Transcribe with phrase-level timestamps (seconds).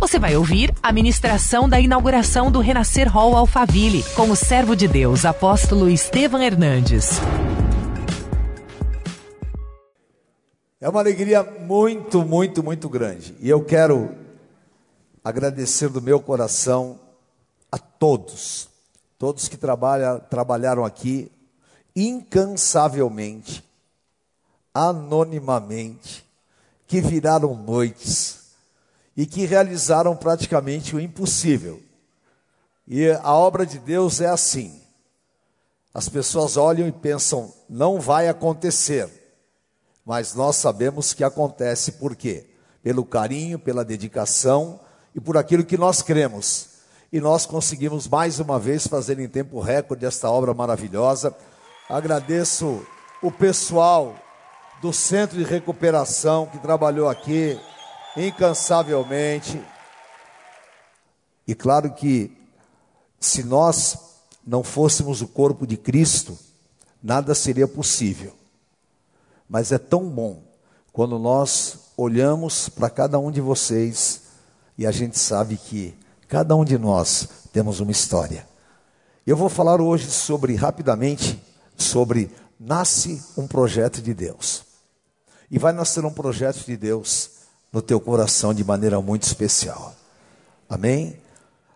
[0.00, 4.88] Você vai ouvir a ministração da inauguração do Renascer Hall Alphaville com o servo de
[4.88, 7.10] Deus, apóstolo Estevam Hernandes.
[10.80, 13.36] É uma alegria muito, muito, muito grande.
[13.40, 14.16] E eu quero
[15.22, 16.98] agradecer do meu coração
[17.70, 18.70] a todos,
[19.18, 21.30] todos que trabalha, trabalharam aqui
[21.94, 23.62] incansavelmente,
[24.72, 26.24] anonimamente,
[26.86, 28.39] que viraram noites
[29.16, 31.82] e que realizaram praticamente o impossível.
[32.86, 34.80] E a obra de Deus é assim.
[35.92, 39.08] As pessoas olham e pensam, não vai acontecer.
[40.04, 42.46] Mas nós sabemos que acontece por quê?
[42.82, 44.80] Pelo carinho, pela dedicação
[45.14, 46.68] e por aquilo que nós cremos.
[47.12, 51.34] E nós conseguimos mais uma vez fazer em tempo recorde esta obra maravilhosa.
[51.88, 52.84] Agradeço
[53.20, 54.14] o pessoal
[54.80, 57.60] do Centro de Recuperação que trabalhou aqui
[58.16, 59.60] incansavelmente.
[61.46, 62.36] E claro que
[63.18, 63.98] se nós
[64.46, 66.38] não fôssemos o corpo de Cristo,
[67.02, 68.34] nada seria possível.
[69.48, 70.42] Mas é tão bom
[70.92, 74.22] quando nós olhamos para cada um de vocês
[74.76, 75.94] e a gente sabe que
[76.28, 78.48] cada um de nós temos uma história.
[79.26, 81.42] Eu vou falar hoje sobre, rapidamente,
[81.76, 84.64] sobre nasce um projeto de Deus.
[85.50, 87.29] E vai nascer um projeto de Deus
[87.72, 89.94] no teu coração de maneira muito especial.
[90.68, 91.20] Amém?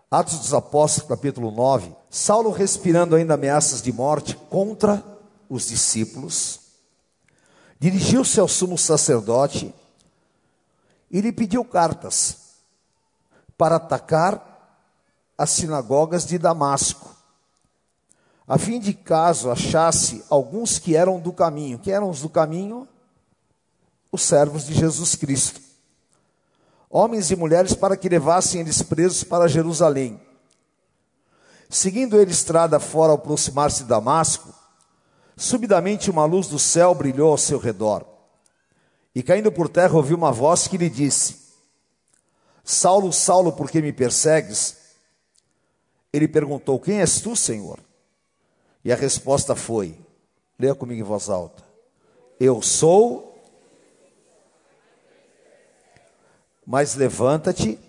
[0.09, 1.93] Atos dos Apóstolos, capítulo 9.
[2.09, 5.03] Saulo, respirando ainda ameaças de morte contra
[5.49, 6.59] os discípulos,
[7.79, 9.73] dirigiu-se ao sumo sacerdote
[11.11, 12.37] e lhe pediu cartas
[13.57, 14.53] para atacar
[15.37, 17.15] as sinagogas de Damasco,
[18.47, 21.79] a fim de caso achasse alguns que eram do caminho.
[21.79, 22.87] Que eram os do caminho?
[24.11, 25.64] Os servos de Jesus Cristo.
[26.89, 30.19] Homens e mulheres para que levassem eles presos para Jerusalém.
[31.69, 34.53] Seguindo ele estrada fora ao aproximar-se de Damasco,
[35.35, 38.05] subitamente uma luz do céu brilhou ao seu redor.
[39.13, 41.45] E caindo por terra ouviu uma voz que lhe disse:
[42.63, 44.77] Saulo, Saulo, por que me persegues?
[46.11, 47.79] Ele perguntou: Quem és tu, Senhor?
[48.83, 49.97] E a resposta foi:
[50.57, 51.63] Leia comigo em voz alta.
[52.39, 53.24] Eu sou.
[56.65, 57.79] Mas levanta-te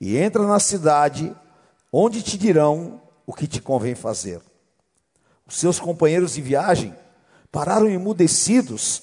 [0.00, 1.34] e entra na cidade,
[1.92, 4.40] onde te dirão o que te convém fazer.
[5.46, 6.94] Os seus companheiros de viagem
[7.52, 9.02] pararam emudecidos,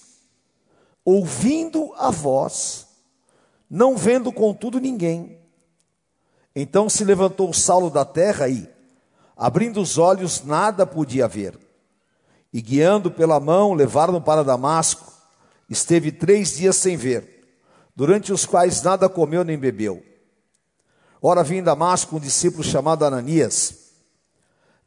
[1.06, 2.88] ouvindo a voz
[3.69, 5.38] não vendo contudo ninguém.
[6.56, 8.68] Então se levantou Saulo da terra e,
[9.35, 11.57] abrindo os olhos, nada podia ver.
[12.51, 15.12] E guiando pela mão, levaram-no para Damasco.
[15.69, 17.37] Esteve três dias sem ver,
[17.97, 20.06] durante os quais nada comeu nem bebeu.
[21.19, 23.88] Ora, vi em Damasco um discípulo chamado Ananias.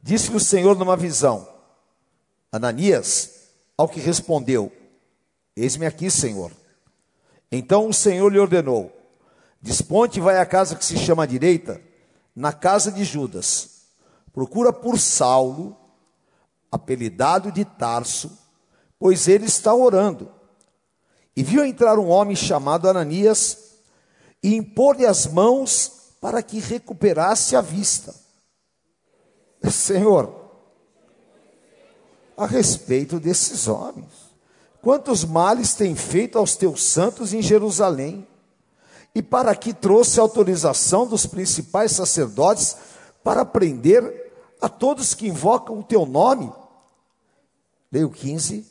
[0.01, 1.45] Disse-lhe o Senhor numa visão:
[2.49, 4.71] Ananias, ao que respondeu:
[5.57, 6.53] Eis-me aqui, Senhor.
[7.51, 8.89] Então o Senhor lhe ordenou:
[9.61, 11.81] Desponte e vai à casa que se chama à direita,
[12.33, 13.87] na casa de Judas.
[14.31, 15.75] Procura por Saulo,
[16.71, 18.31] apelidado de Tarso,
[18.97, 20.31] pois ele está orando.
[21.35, 23.75] E viu entrar um homem chamado Ananias
[24.43, 28.13] e impor-lhe as mãos para que recuperasse a vista.
[29.69, 30.41] Senhor,
[32.35, 34.09] a respeito desses homens,
[34.81, 38.27] quantos males tem feito aos teus santos em Jerusalém,
[39.13, 42.77] e para que trouxe autorização dos principais sacerdotes
[43.23, 44.31] para prender
[44.61, 46.51] a todos que invocam o teu nome.
[47.91, 48.65] Leio 15.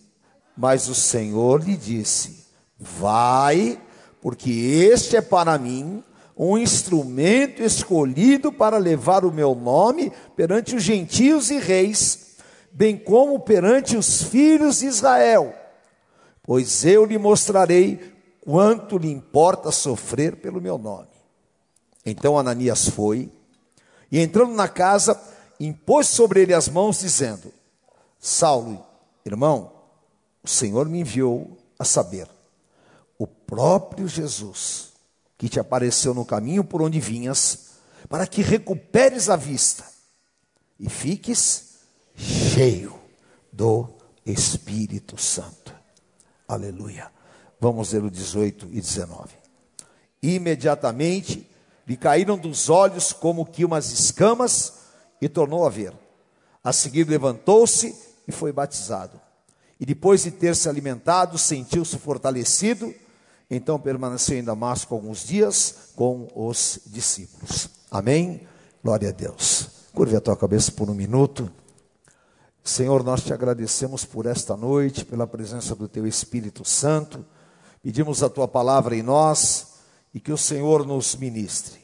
[0.56, 2.39] Mas o Senhor lhe disse:
[2.80, 3.78] Vai,
[4.20, 6.02] porque este é para mim
[6.36, 12.36] um instrumento escolhido para levar o meu nome perante os gentios e reis,
[12.72, 15.54] bem como perante os filhos de Israel
[16.50, 21.06] pois eu lhe mostrarei quanto lhe importa sofrer pelo meu nome.
[22.04, 23.30] Então Ananias foi,
[24.10, 25.16] e entrando na casa,
[25.60, 27.52] impôs sobre ele as mãos, dizendo:
[28.18, 28.84] Saulo,
[29.24, 29.70] irmão,
[30.42, 32.26] o Senhor me enviou a saber,
[33.50, 34.92] próprio Jesus,
[35.36, 37.70] que te apareceu no caminho por onde vinhas,
[38.08, 39.84] para que recuperes a vista
[40.78, 41.80] e fiques
[42.14, 42.94] cheio
[43.52, 43.88] do
[44.24, 45.74] Espírito Santo.
[46.46, 47.10] Aleluia.
[47.58, 49.34] Vamos ler o 18 e 19.
[50.22, 51.50] Imediatamente
[51.86, 54.74] lhe caíram dos olhos como que umas escamas
[55.20, 55.92] e tornou a ver.
[56.62, 57.94] A seguir levantou-se
[58.28, 59.20] e foi batizado.
[59.78, 62.94] E depois de ter se alimentado, sentiu-se fortalecido
[63.50, 67.68] Então permaneceu em Damasco alguns dias com os discípulos.
[67.90, 68.46] Amém?
[68.82, 69.68] Glória a Deus.
[69.92, 71.50] Curve a tua cabeça por um minuto.
[72.62, 77.24] Senhor, nós te agradecemos por esta noite, pela presença do teu Espírito Santo.
[77.82, 79.80] Pedimos a tua palavra em nós
[80.14, 81.80] e que o Senhor nos ministre.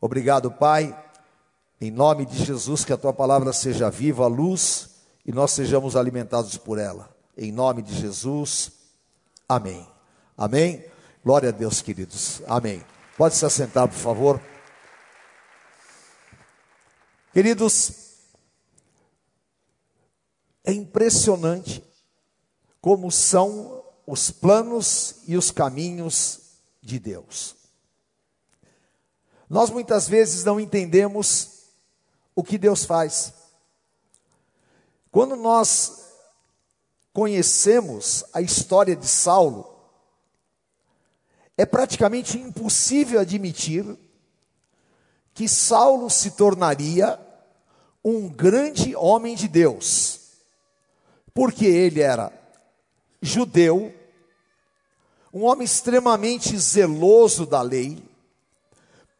[0.00, 0.98] Obrigado, Pai.
[1.80, 4.90] Em nome de Jesus, que a tua palavra seja viva, luz
[5.24, 7.08] e nós sejamos alimentados por ela.
[7.36, 8.72] Em nome de Jesus.
[9.48, 9.86] Amém.
[10.36, 10.93] Amém.
[11.24, 12.42] Glória a Deus, queridos.
[12.46, 12.84] Amém.
[13.16, 14.38] Pode se assentar, por favor.
[17.32, 18.18] Queridos,
[20.62, 21.82] é impressionante
[22.78, 27.56] como são os planos e os caminhos de Deus.
[29.48, 31.70] Nós muitas vezes não entendemos
[32.36, 33.32] o que Deus faz.
[35.10, 36.04] Quando nós
[37.14, 39.73] conhecemos a história de Saulo,
[41.56, 43.84] é praticamente impossível admitir
[45.32, 47.18] que Saulo se tornaria
[48.04, 50.20] um grande homem de Deus,
[51.32, 52.32] porque ele era
[53.20, 53.92] judeu,
[55.32, 57.98] um homem extremamente zeloso da lei,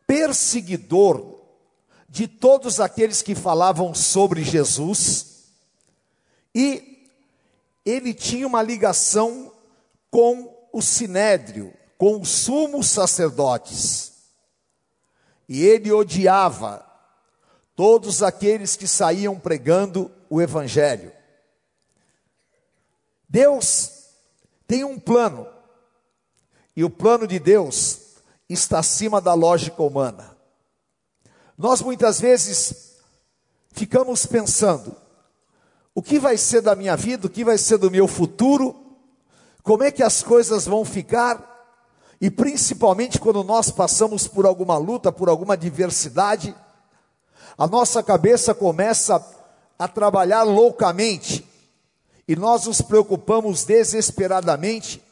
[0.07, 1.41] perseguidor
[2.09, 5.47] de todos aqueles que falavam sobre Jesus,
[6.55, 7.09] e
[7.85, 9.53] ele tinha uma ligação
[10.11, 14.13] com o sinédrio, com os sumos sacerdotes.
[15.49, 16.85] E ele odiava
[17.75, 21.11] todos aqueles que saíam pregando o evangelho.
[23.27, 23.91] Deus
[24.67, 25.49] tem um plano,
[26.77, 28.19] e o plano de Deus
[28.51, 30.37] está acima da lógica humana.
[31.57, 32.99] Nós muitas vezes
[33.71, 34.95] ficamos pensando:
[35.95, 38.95] o que vai ser da minha vida, o que vai ser do meu futuro,
[39.63, 41.54] como é que as coisas vão ficar,
[42.25, 46.57] e principalmente quando nós passamos por alguma luta, por alguma adversidade,
[47.59, 49.23] a nossa cabeça começa
[49.79, 51.47] a trabalhar loucamente
[52.27, 55.05] e nós nos preocupamos desesperadamente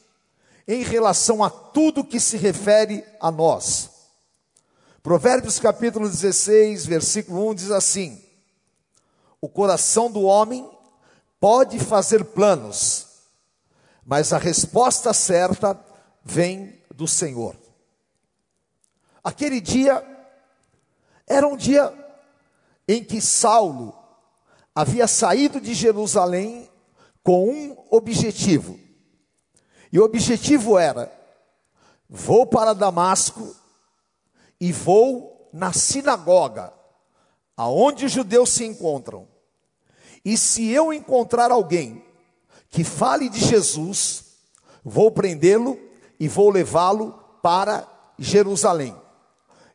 [0.67, 3.91] em relação a tudo que se refere a nós.
[5.03, 8.25] Provérbios capítulo 16, versículo 1 diz assim:
[9.39, 10.67] O coração do homem
[11.39, 13.07] pode fazer planos,
[14.03, 15.79] mas a resposta certa
[16.25, 17.57] vem do Senhor.
[19.25, 20.07] Aquele dia
[21.27, 21.93] era um dia
[22.87, 23.93] em que Saulo
[24.73, 26.71] havia saído de Jerusalém
[27.25, 28.79] com um objetivo.
[29.93, 31.13] E o objetivo era:
[32.09, 33.53] vou para Damasco
[34.61, 36.73] e vou na sinagoga,
[37.57, 39.27] aonde os judeus se encontram.
[40.25, 42.05] E se eu encontrar alguém
[42.71, 44.37] que fale de Jesus,
[44.85, 45.91] vou prendê-lo
[46.23, 47.85] e vou levá-lo para
[48.17, 48.97] Jerusalém.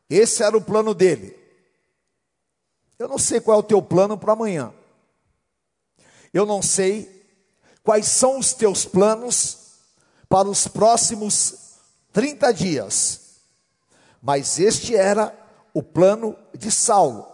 [0.10, 1.38] Esse era o plano dele.
[2.98, 4.74] Eu não sei qual é o teu plano para amanhã.
[6.34, 7.28] Eu não sei
[7.84, 9.58] quais são os teus planos
[10.30, 11.74] para os próximos
[12.14, 13.42] 30 dias.
[14.22, 15.38] Mas este era
[15.74, 17.28] o plano de Saulo.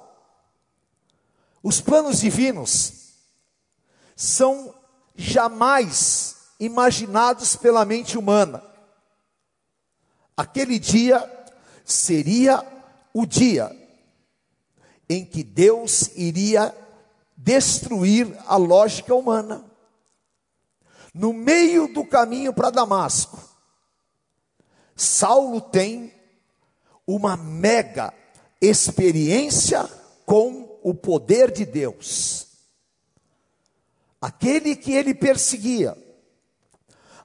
[1.62, 3.14] Os planos divinos
[4.16, 4.74] são
[5.16, 8.73] jamais imaginados pela mente humana.
[10.36, 11.30] Aquele dia
[11.86, 12.66] seria
[13.14, 13.72] o dia
[15.08, 16.76] em que Deus iria
[17.38, 19.64] destruir a lógica humana.
[21.14, 23.40] No meio do caminho para Damasco,
[24.96, 26.14] Saulo tem
[27.06, 28.14] uma mega
[28.60, 29.88] experiência
[30.26, 32.48] com o poder de Deus.
[34.22, 35.98] Aquele que ele perseguia,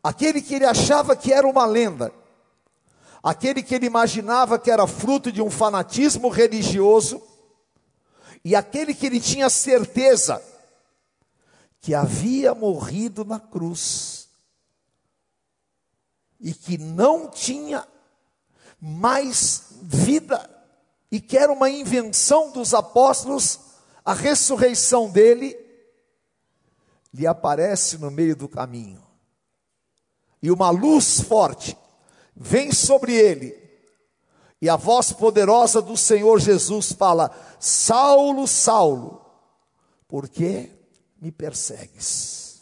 [0.02, 2.12] aquele que ele achava que era uma lenda,
[3.22, 7.22] aquele que ele imaginava que era fruto de um fanatismo religioso,
[8.44, 10.42] e aquele que ele tinha certeza
[11.80, 14.28] que havia morrido na cruz
[16.40, 17.86] e que não tinha
[18.80, 20.48] mais vida
[21.10, 23.60] e que era uma invenção dos apóstolos,
[24.04, 25.56] a ressurreição dele
[27.12, 29.02] lhe aparece no meio do caminho.
[30.42, 31.76] E uma luz forte
[32.38, 33.56] vem sobre ele.
[34.60, 39.20] E a voz poderosa do Senhor Jesus fala: Saulo, Saulo,
[40.06, 40.70] por que
[41.20, 42.60] me persegues?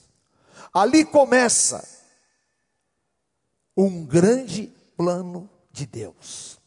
[0.73, 1.87] Ali começa
[3.77, 6.59] um grande plano de Deus.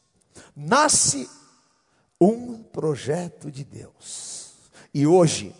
[0.55, 1.29] Nasce
[2.19, 4.53] um projeto de Deus.
[4.93, 5.55] E hoje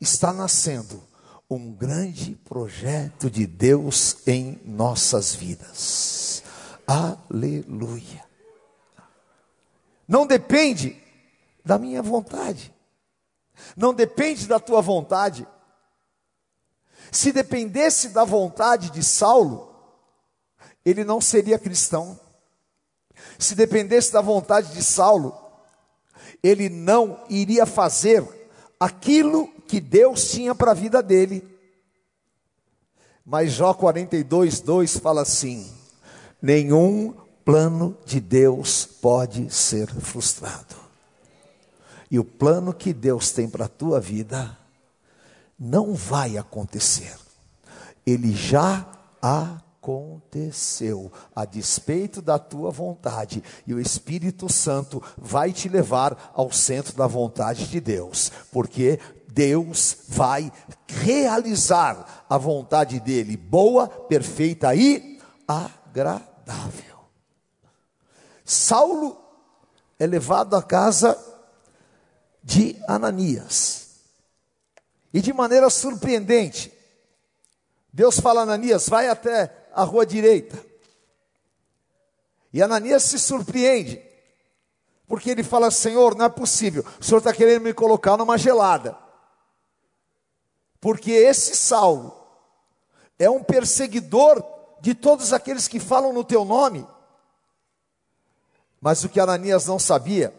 [0.00, 1.02] está nascendo
[1.48, 6.42] um grande projeto de Deus em nossas vidas.
[6.86, 8.24] Aleluia.
[10.06, 11.02] Não depende
[11.64, 12.72] da minha vontade.
[13.76, 15.46] Não depende da tua vontade.
[17.10, 19.74] Se dependesse da vontade de Saulo,
[20.84, 22.18] ele não seria cristão.
[23.38, 25.36] Se dependesse da vontade de Saulo,
[26.42, 28.24] ele não iria fazer
[28.78, 31.56] aquilo que Deus tinha para a vida dele.
[33.24, 35.74] Mas Jó 42, 2 fala assim:
[36.40, 37.14] nenhum
[37.44, 40.74] plano de Deus pode ser frustrado.
[42.10, 44.56] E o plano que Deus tem para a tua vida
[45.58, 47.16] não vai acontecer.
[48.04, 48.86] Ele já
[49.20, 56.96] aconteceu, a despeito da tua vontade, e o Espírito Santo vai te levar ao centro
[56.96, 60.52] da vontade de Deus, porque Deus vai
[60.86, 65.85] realizar a vontade dele, boa, perfeita e agradável.
[68.44, 69.18] Saulo
[69.98, 71.18] é levado à casa
[72.42, 73.96] de Ananias.
[75.12, 76.72] E de maneira surpreendente,
[77.92, 80.62] Deus fala a Ananias: vai até a rua direita.
[82.52, 84.02] E Ananias se surpreende,
[85.06, 88.96] porque ele fala: Senhor, não é possível, o Senhor está querendo me colocar numa gelada.
[90.80, 92.14] Porque esse Saulo
[93.18, 94.55] é um perseguidor
[94.86, 96.86] de todos aqueles que falam no teu nome.
[98.80, 100.32] Mas o que Ananias não sabia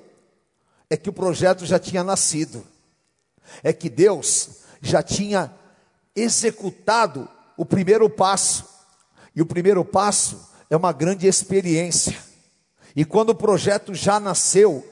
[0.90, 2.66] é que o projeto já tinha nascido,
[3.62, 5.54] é que Deus já tinha
[6.16, 7.28] executado
[7.58, 8.64] o primeiro passo,
[9.36, 12.18] e o primeiro passo é uma grande experiência.
[12.96, 14.88] E quando o projeto já nasceu,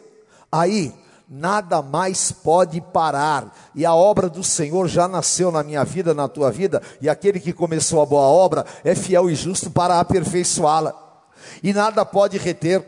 [0.52, 0.94] aí
[1.28, 3.54] nada mais pode parar.
[3.74, 7.40] E a obra do Senhor já nasceu na minha vida, na tua vida, e aquele
[7.40, 10.94] que começou a boa obra é fiel e justo para aperfeiçoá-la.
[11.62, 12.86] E nada pode reter.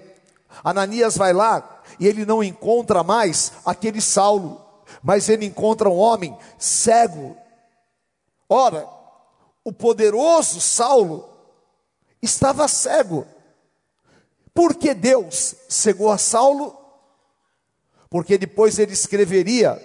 [0.63, 4.61] Ananias vai lá e ele não encontra mais aquele Saulo,
[5.03, 7.35] mas ele encontra um homem cego.
[8.49, 8.87] Ora,
[9.63, 11.27] o poderoso Saulo
[12.21, 13.25] estava cego.
[14.53, 16.86] Por que Deus cegou a Saulo?
[18.09, 19.81] Porque depois ele escreveria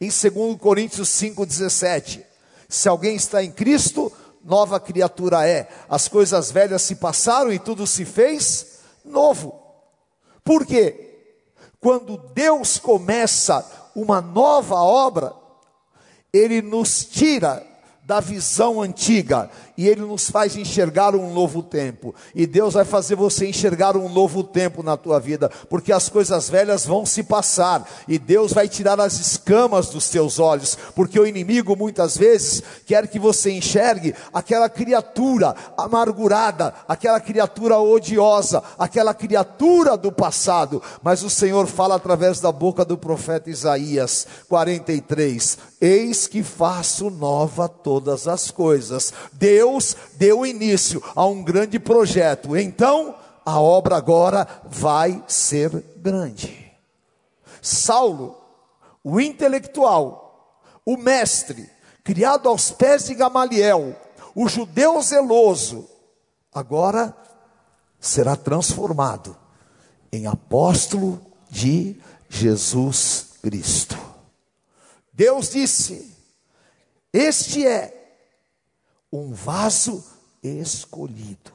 [0.00, 2.24] em 2 Coríntios 5,17:
[2.68, 4.12] Se alguém está em Cristo,
[4.44, 5.68] nova criatura é.
[5.88, 9.60] As coisas velhas se passaram e tudo se fez novo.
[10.42, 11.08] Por quê?
[11.80, 15.32] Quando Deus começa uma nova obra,
[16.32, 17.66] Ele nos tira
[18.02, 19.48] da visão antiga
[19.80, 22.14] e Ele nos faz enxergar um novo tempo.
[22.34, 26.50] E Deus vai fazer você enxergar um novo tempo na tua vida, porque as coisas
[26.50, 31.26] velhas vão se passar e Deus vai tirar as escamas dos teus olhos, porque o
[31.26, 39.96] inimigo muitas vezes quer que você enxergue aquela criatura amargurada, aquela criatura odiosa, aquela criatura
[39.96, 40.82] do passado.
[41.02, 47.66] Mas o Senhor fala através da boca do profeta Isaías 43: Eis que faço nova
[47.66, 49.10] todas as coisas.
[49.32, 49.69] Deus
[50.14, 52.56] deu início a um grande projeto.
[52.56, 56.72] Então, a obra agora vai ser grande.
[57.62, 58.36] Saulo,
[59.04, 61.70] o intelectual, o mestre,
[62.02, 63.94] criado aos pés de Gamaliel,
[64.34, 65.88] o judeu zeloso,
[66.52, 67.14] agora
[67.98, 69.36] será transformado
[70.12, 73.98] em apóstolo de Jesus Cristo.
[75.12, 76.16] Deus disse:
[77.12, 77.99] Este é
[79.12, 80.04] um vaso
[80.42, 81.52] escolhido.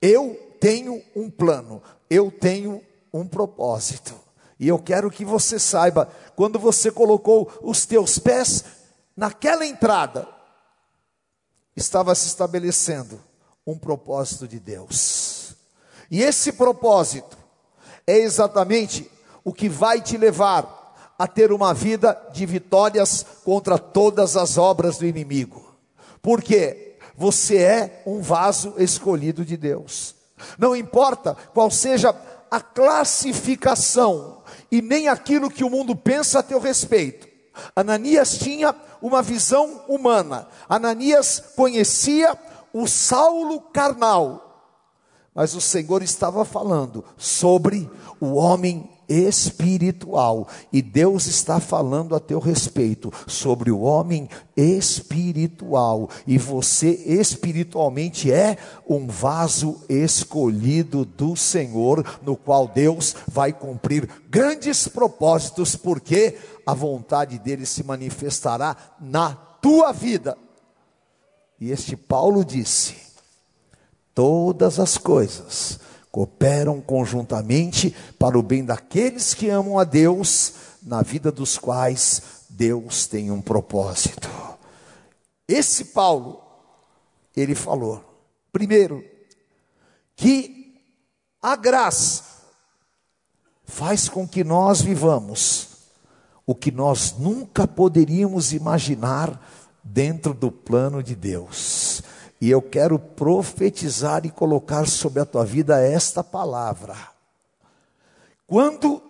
[0.00, 2.82] Eu tenho um plano, eu tenho
[3.12, 4.14] um propósito.
[4.58, 8.64] E eu quero que você saiba, quando você colocou os teus pés
[9.16, 10.26] naquela entrada,
[11.76, 13.20] estava se estabelecendo
[13.66, 15.54] um propósito de Deus.
[16.10, 17.36] E esse propósito
[18.06, 19.10] é exatamente
[19.44, 24.98] o que vai te levar a ter uma vida de vitórias contra todas as obras
[24.98, 25.64] do inimigo.
[26.20, 26.85] Porque
[27.16, 30.14] você é um vaso escolhido de Deus.
[30.58, 32.14] Não importa qual seja
[32.50, 37.26] a classificação e nem aquilo que o mundo pensa a teu respeito.
[37.74, 40.46] Ananias tinha uma visão humana.
[40.68, 42.36] Ananias conhecia
[42.72, 44.42] o Saulo carnal.
[45.34, 50.48] Mas o Senhor estava falando sobre o homem espiritual.
[50.72, 56.08] E Deus está falando a teu respeito sobre o homem espiritual.
[56.26, 58.58] E você espiritualmente é
[58.88, 66.36] um vaso escolhido do Senhor, no qual Deus vai cumprir grandes propósitos, porque
[66.66, 70.36] a vontade dele se manifestará na tua vida.
[71.60, 72.96] E este Paulo disse:
[74.14, 75.78] todas as coisas
[76.16, 83.06] cooperam conjuntamente para o bem daqueles que amam a Deus, na vida dos quais Deus
[83.06, 84.26] tem um propósito.
[85.46, 86.42] Esse Paulo,
[87.36, 88.02] ele falou,
[88.50, 89.04] primeiro,
[90.16, 90.80] que
[91.42, 92.24] a graça
[93.66, 95.68] faz com que nós vivamos
[96.46, 99.38] o que nós nunca poderíamos imaginar
[99.84, 102.00] dentro do plano de Deus.
[102.40, 106.94] E eu quero profetizar e colocar sobre a tua vida esta palavra.
[108.46, 109.02] Quando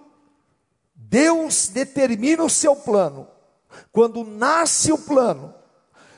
[0.94, 3.26] Deus determina o seu plano,
[3.92, 5.54] quando nasce o plano,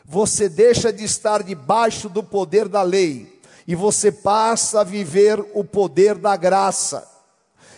[0.04, 5.62] você deixa de estar debaixo do poder da lei e você passa a viver o
[5.62, 7.06] poder da graça.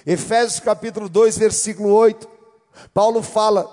[0.07, 2.29] Efésios capítulo 2, versículo 8.
[2.95, 3.65] Paulo fala: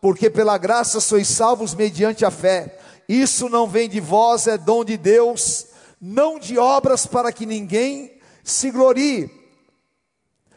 [0.00, 2.78] "Porque pela graça sois salvos mediante a fé.
[3.12, 5.66] Isso não vem de vós, é dom de Deus,
[6.00, 9.30] não de obras para que ninguém se glorie."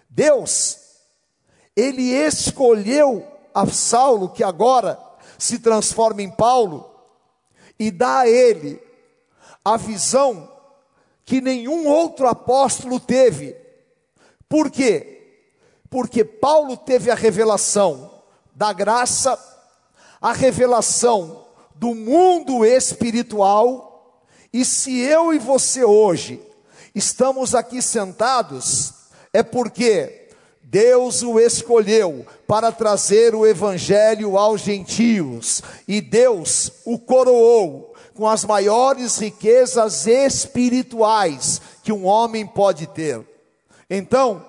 [0.09, 0.85] Deus
[1.75, 4.97] ele escolheu a Saulo, que agora
[5.37, 6.89] se transforma em Paulo,
[7.77, 8.81] e dá a ele
[9.63, 10.49] a visão
[11.25, 13.55] que nenhum outro apóstolo teve.
[14.47, 15.41] Por quê?
[15.89, 19.37] Porque Paulo teve a revelação da graça,
[20.21, 21.44] a revelação
[21.75, 26.41] do mundo espiritual, e se eu e você hoje
[26.93, 28.93] estamos aqui sentados,
[29.33, 30.29] é porque
[30.63, 38.45] Deus o escolheu para trazer o evangelho aos gentios, e Deus o coroou com as
[38.45, 43.21] maiores riquezas espirituais que um homem pode ter.
[43.89, 44.45] Então,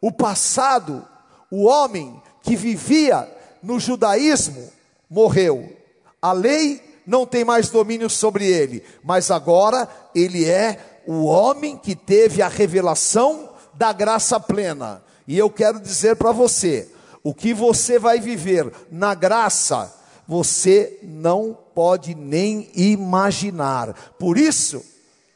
[0.00, 1.06] o passado,
[1.50, 3.30] o homem que vivia
[3.62, 4.72] no judaísmo,
[5.08, 5.81] morreu.
[6.22, 11.96] A lei não tem mais domínio sobre ele, mas agora ele é o homem que
[11.96, 15.02] teve a revelação da graça plena.
[15.26, 16.88] E eu quero dizer para você:
[17.24, 19.92] o que você vai viver na graça,
[20.26, 23.92] você não pode nem imaginar.
[24.18, 24.84] Por isso,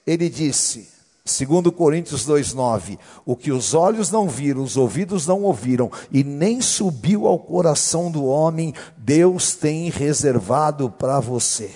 [0.07, 0.89] ele disse,
[1.27, 6.61] segundo Coríntios 2:9, o que os olhos não viram, os ouvidos não ouviram e nem
[6.61, 11.71] subiu ao coração do homem, Deus tem reservado para você.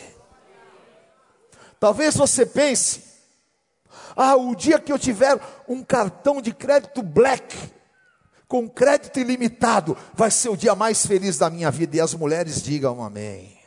[1.79, 3.03] Talvez você pense:
[4.17, 7.57] "Ah, o dia que eu tiver um cartão de crédito black,
[8.47, 11.97] com crédito ilimitado, vai ser o dia mais feliz da minha vida.
[11.97, 13.60] E as mulheres digam amém.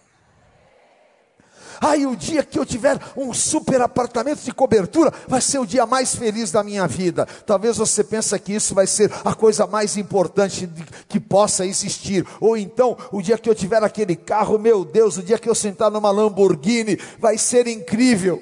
[1.86, 5.86] Ai, o dia que eu tiver um super apartamento de cobertura, vai ser o dia
[5.86, 7.26] mais feliz da minha vida.
[7.46, 10.70] Talvez você pense que isso vai ser a coisa mais importante
[11.10, 12.26] que possa existir.
[12.40, 15.54] Ou então, o dia que eu tiver aquele carro, meu Deus, o dia que eu
[15.54, 18.42] sentar numa Lamborghini, vai ser incrível.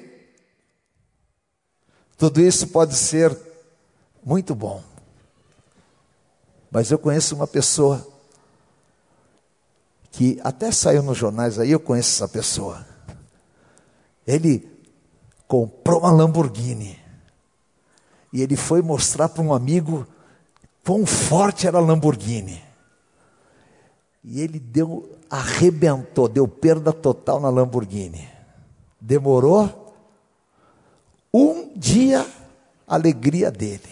[2.16, 3.36] Tudo isso pode ser
[4.24, 4.84] muito bom.
[6.70, 8.06] Mas eu conheço uma pessoa
[10.12, 12.91] que até saiu nos jornais aí, eu conheço essa pessoa.
[14.26, 14.70] Ele
[15.46, 16.98] comprou uma Lamborghini.
[18.32, 20.06] E ele foi mostrar para um amigo
[20.84, 22.62] quão forte era a Lamborghini.
[24.24, 28.28] E ele deu, arrebentou, deu perda total na Lamborghini.
[29.00, 29.94] Demorou
[31.34, 32.26] um dia
[32.86, 33.90] a alegria dele.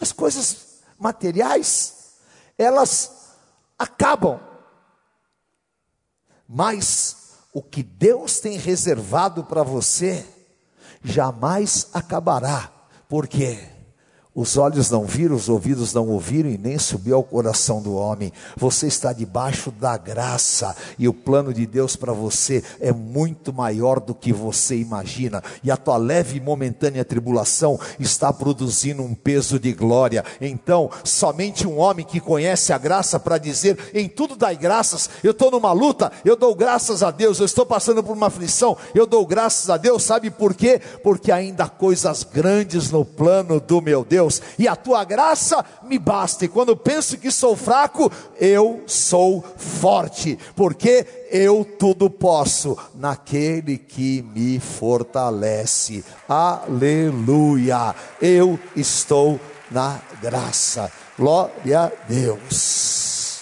[0.00, 2.14] As coisas materiais,
[2.56, 3.34] elas
[3.78, 4.38] acabam.
[6.48, 7.23] Mas
[7.54, 10.26] o que Deus tem reservado para você
[11.04, 12.68] jamais acabará.
[13.08, 13.73] Por quê?
[14.36, 18.32] Os olhos não viram, os ouvidos não ouviram e nem subiu ao coração do homem.
[18.56, 24.00] Você está debaixo da graça e o plano de Deus para você é muito maior
[24.00, 25.40] do que você imagina.
[25.62, 30.24] E a tua leve e momentânea tribulação está produzindo um peso de glória.
[30.40, 35.08] Então, somente um homem que conhece a graça para dizer: em tudo dai graças.
[35.22, 37.38] Eu estou numa luta, eu dou graças a Deus.
[37.38, 40.02] Eu estou passando por uma aflição, eu dou graças a Deus.
[40.02, 40.80] Sabe por quê?
[41.04, 44.23] Porque ainda há coisas grandes no plano do meu Deus.
[44.24, 46.44] Deus, e a tua graça me basta.
[46.44, 48.10] E quando penso que sou fraco,
[48.40, 56.04] eu sou forte, porque eu tudo posso naquele que me fortalece.
[56.28, 57.94] Aleluia!
[58.20, 59.38] Eu estou
[59.70, 60.90] na graça.
[61.18, 63.40] Glória a Deus.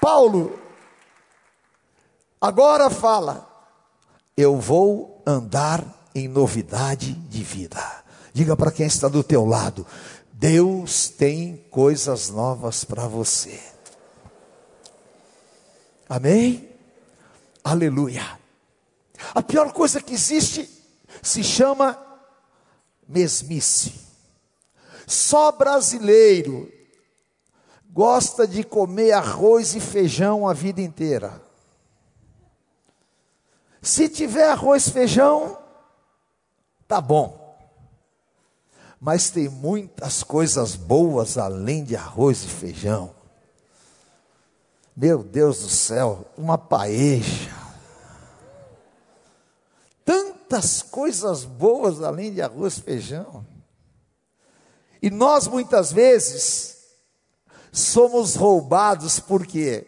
[0.00, 0.58] Paulo
[2.40, 3.46] agora fala:
[4.36, 7.97] eu vou andar em novidade de vida.
[8.38, 9.84] Diga para quem está do teu lado:
[10.32, 13.60] Deus tem coisas novas para você.
[16.08, 16.68] Amém?
[17.64, 18.38] Aleluia.
[19.34, 20.70] A pior coisa que existe
[21.20, 22.00] se chama
[23.08, 23.92] mesmice.
[25.04, 26.72] Só brasileiro
[27.90, 31.42] gosta de comer arroz e feijão a vida inteira.
[33.82, 35.58] Se tiver arroz e feijão,
[36.86, 37.37] tá bom.
[39.00, 43.14] Mas tem muitas coisas boas além de arroz e feijão.
[44.96, 47.54] Meu Deus do céu, uma paeja.
[50.04, 53.46] Tantas coisas boas além de arroz e feijão.
[55.00, 56.78] E nós muitas vezes
[57.70, 59.86] somos roubados por quê?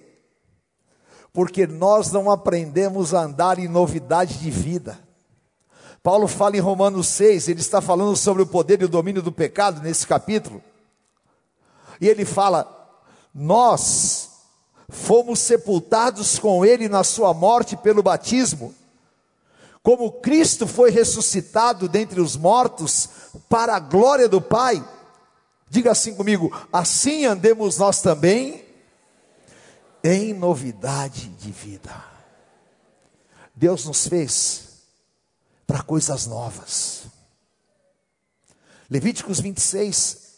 [1.32, 5.09] Porque nós não aprendemos a andar em novidade de vida.
[6.02, 9.30] Paulo fala em Romanos 6, ele está falando sobre o poder e o domínio do
[9.30, 10.62] pecado nesse capítulo.
[12.00, 12.66] E ele fala:
[13.34, 14.30] Nós
[14.88, 18.74] fomos sepultados com ele na sua morte pelo batismo,
[19.82, 23.08] como Cristo foi ressuscitado dentre os mortos
[23.48, 24.82] para a glória do Pai.
[25.68, 28.64] Diga assim comigo: assim andemos nós também
[30.02, 32.04] em novidade de vida.
[33.54, 34.69] Deus nos fez
[35.70, 37.02] para coisas novas.
[38.90, 40.34] Levíticos 26,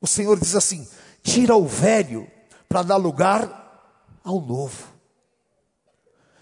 [0.00, 0.88] o Senhor diz assim:
[1.22, 2.28] tira o velho
[2.68, 4.88] para dar lugar ao novo.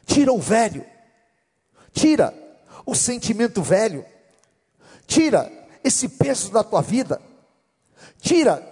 [0.06, 0.82] Tira o velho,
[1.92, 2.32] tira
[2.86, 4.02] o sentimento velho,
[5.06, 5.52] tira
[5.84, 7.20] esse peso da tua vida,
[8.18, 8.66] tira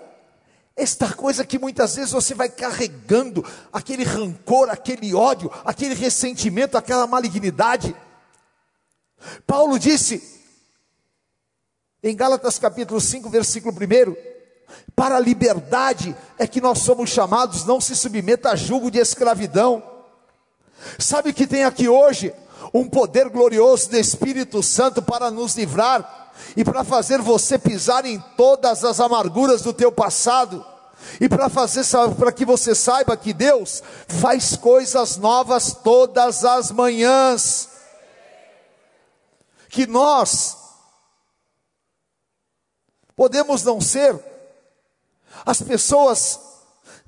[0.74, 7.06] esta coisa que muitas vezes você vai carregando, aquele rancor, aquele ódio, aquele ressentimento, aquela
[7.06, 7.94] malignidade.
[9.46, 10.22] Paulo disse,
[12.02, 14.16] em Gálatas capítulo 5, versículo 1,
[14.94, 19.82] para a liberdade é que nós somos chamados, não se submeta a julgo de escravidão.
[20.98, 22.32] Sabe que tem aqui hoje
[22.72, 28.22] um poder glorioso do Espírito Santo para nos livrar e para fazer você pisar em
[28.36, 30.64] todas as amarguras do teu passado.
[31.20, 31.84] E para fazer
[32.18, 37.67] para que você saiba que Deus faz coisas novas todas as manhãs.
[39.68, 40.56] Que nós
[43.16, 44.18] podemos não ser
[45.44, 46.40] as pessoas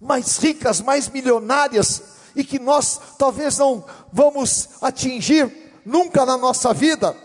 [0.01, 2.03] mais ricas, mais milionárias,
[2.35, 7.17] e que nós talvez não vamos atingir nunca na nossa vida,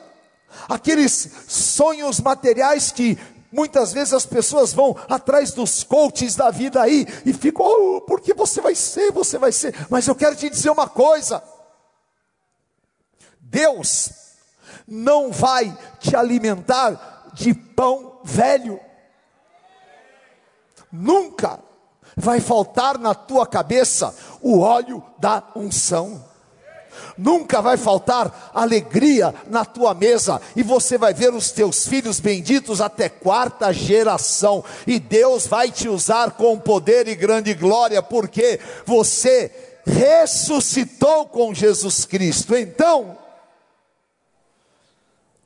[0.68, 3.18] aqueles sonhos materiais que
[3.52, 8.34] muitas vezes as pessoas vão atrás dos coaches da vida aí e ficam, oh, porque
[8.34, 11.42] você vai ser, você vai ser, mas eu quero te dizer uma coisa:
[13.40, 14.25] Deus
[14.88, 18.80] não vai te alimentar de pão velho.
[20.92, 21.60] Nunca
[22.16, 26.24] vai faltar na tua cabeça o óleo da unção.
[27.18, 32.80] Nunca vai faltar alegria na tua mesa, e você vai ver os teus filhos benditos
[32.80, 39.52] até quarta geração, e Deus vai te usar com poder e grande glória, porque você
[39.86, 42.56] ressuscitou com Jesus Cristo.
[42.56, 43.18] Então,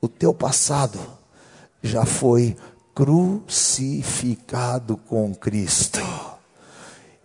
[0.01, 0.99] o teu passado
[1.81, 2.55] já foi
[2.93, 6.01] crucificado com Cristo.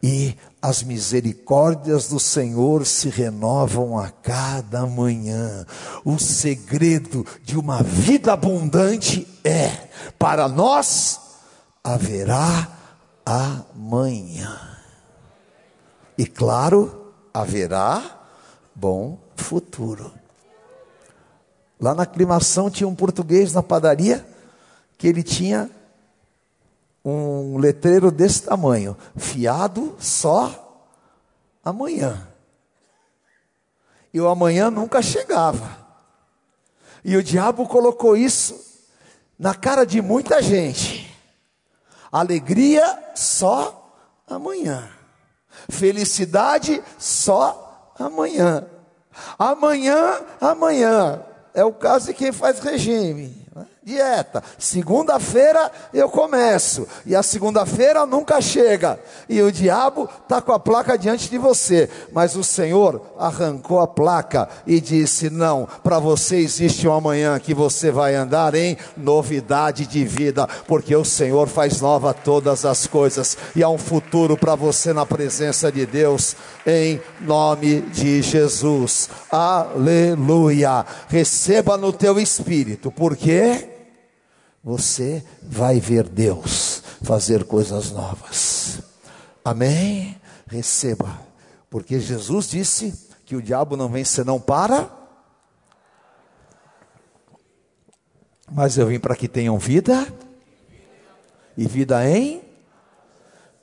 [0.02, 5.64] E as misericórdias do Senhor se renovam a cada manhã.
[6.04, 11.18] O segredo de uma vida abundante é: para nós
[11.82, 12.68] haverá
[13.24, 14.60] amanhã.
[16.18, 18.26] E claro, haverá
[18.74, 20.12] bom futuro.
[21.80, 24.24] Lá na aclimação tinha um português na padaria
[24.96, 25.70] que ele tinha
[27.04, 30.88] um letreiro desse tamanho, fiado só
[31.62, 32.26] amanhã.
[34.12, 35.84] E o amanhã nunca chegava.
[37.04, 38.58] E o diabo colocou isso
[39.38, 41.12] na cara de muita gente.
[42.10, 43.92] Alegria só
[44.26, 44.88] amanhã.
[45.68, 48.66] Felicidade só amanhã.
[49.38, 51.22] Amanhã, amanhã.
[51.54, 53.32] É o caso de quem faz regime
[53.84, 54.42] dieta.
[54.58, 60.96] Segunda-feira eu começo, e a segunda-feira nunca chega, e o diabo está com a placa
[60.96, 66.88] diante de você, mas o Senhor arrancou a placa e disse: Não, para você existe
[66.88, 72.14] um amanhã que você vai andar em novidade de vida, porque o Senhor faz nova
[72.14, 76.34] todas as coisas, e há um futuro para você na presença de Deus,
[76.66, 79.10] em nome de Jesus.
[79.30, 80.86] Aleluia.
[81.08, 83.73] Receba no teu espírito, porque
[84.64, 88.80] você vai ver Deus fazer coisas novas.
[89.44, 90.18] Amém?
[90.46, 91.20] Receba,
[91.68, 94.90] porque Jesus disse que o diabo não vem senão para.
[98.50, 100.06] Mas eu vim para que tenham vida
[101.56, 102.42] e vida em.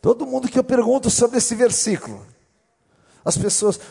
[0.01, 2.25] Todo mundo que eu pergunto sobre esse versículo,
[3.23, 3.81] as pessoas, o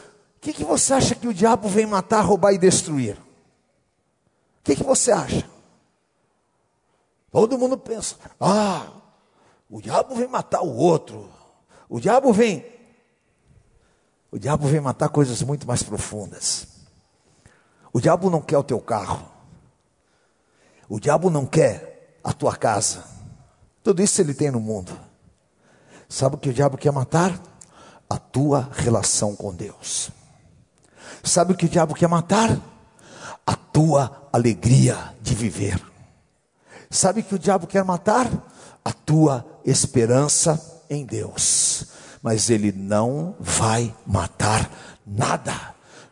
[0.40, 3.16] que, que você acha que o diabo vem matar, roubar e destruir?
[3.16, 5.49] O que, que você acha?
[7.30, 8.86] Todo mundo pensa, ah,
[9.68, 11.30] o diabo vem matar o outro,
[11.88, 12.64] o diabo vem.
[14.32, 16.68] O diabo vem matar coisas muito mais profundas.
[17.92, 19.28] O diabo não quer o teu carro.
[20.88, 23.04] O diabo não quer a tua casa.
[23.82, 24.96] Tudo isso ele tem no mundo.
[26.08, 27.40] Sabe o que o diabo quer matar?
[28.08, 30.10] A tua relação com Deus.
[31.24, 32.56] Sabe o que o diabo quer matar?
[33.44, 35.89] A tua alegria de viver.
[36.90, 38.28] Sabe que o diabo quer matar?
[38.84, 41.86] A tua esperança em Deus.
[42.20, 44.68] Mas ele não vai matar
[45.06, 45.54] nada,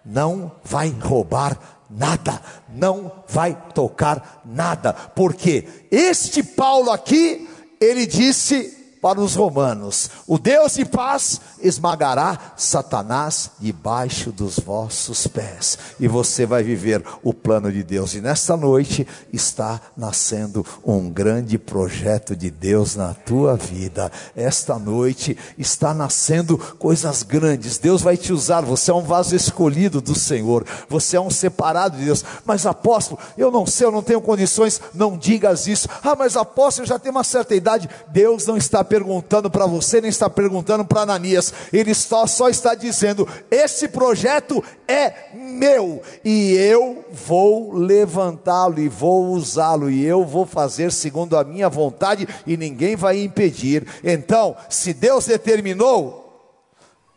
[0.05, 1.59] não vai roubar
[1.91, 7.49] nada, não vai tocar nada, porque este Paulo aqui,
[7.81, 15.79] ele disse para os romanos: O Deus de paz esmagará Satanás debaixo dos vossos pés,
[15.99, 18.15] e você vai viver o plano de Deus.
[18.15, 24.11] E nesta noite está nascendo um grande projeto de Deus na tua vida.
[24.37, 27.79] Esta noite está nascendo coisas grandes.
[27.79, 28.63] Deus vai te usar.
[28.63, 32.25] Você é um vaso escolhido do Senhor, você é um separado de Deus.
[32.45, 34.81] Mas apóstolo, eu não sei, eu não tenho condições.
[34.95, 35.89] Não digas isso.
[36.03, 37.89] Ah, mas apóstolo, eu já tenho uma certa idade.
[38.09, 41.53] Deus não está perguntando para você, nem está perguntando para Ananias.
[41.73, 49.27] Ele só, só está dizendo: esse projeto é meu e eu vou levantá-lo e vou
[49.27, 53.87] usá-lo e eu vou fazer segundo a minha vontade e ninguém vai impedir.
[54.03, 56.25] Então, se Deus determinou,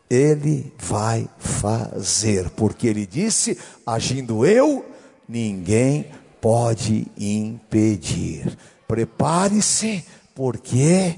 [0.10, 4.86] ele vai fazer, porque ele disse: agindo eu,
[5.28, 6.08] ninguém
[6.42, 8.58] pode impedir.
[8.88, 10.04] Prepare-se,
[10.36, 11.16] porque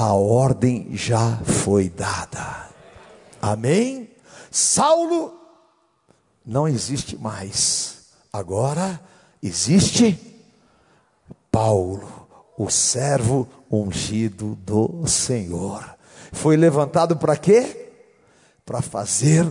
[0.00, 2.70] a ordem já foi dada.
[3.42, 4.08] Amém?
[4.50, 5.34] Saulo
[6.44, 8.06] não existe mais.
[8.32, 8.98] Agora
[9.42, 10.18] existe
[11.52, 15.84] Paulo, o servo ungido do Senhor.
[16.32, 17.92] Foi levantado para quê?
[18.64, 19.46] Para fazer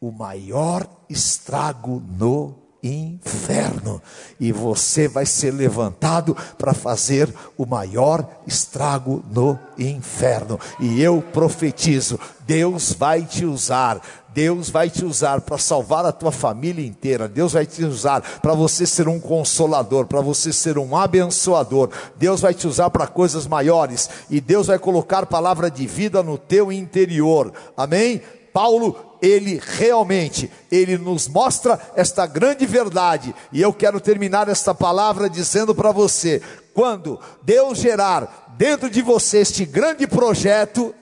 [0.00, 4.00] o maior estrago no inferno.
[4.38, 10.58] E você vai ser levantado para fazer o maior estrago no inferno.
[10.78, 14.00] E eu profetizo: Deus vai te usar.
[14.32, 17.28] Deus vai te usar para salvar a tua família inteira.
[17.28, 21.90] Deus vai te usar para você ser um consolador, para você ser um abençoador.
[22.16, 26.38] Deus vai te usar para coisas maiores e Deus vai colocar palavra de vida no
[26.38, 27.52] teu interior.
[27.76, 28.22] Amém?
[28.52, 33.34] Paulo, ele realmente, ele nos mostra esta grande verdade.
[33.52, 36.42] E eu quero terminar esta palavra dizendo para você:
[36.74, 40.94] quando Deus gerar dentro de você este grande projeto,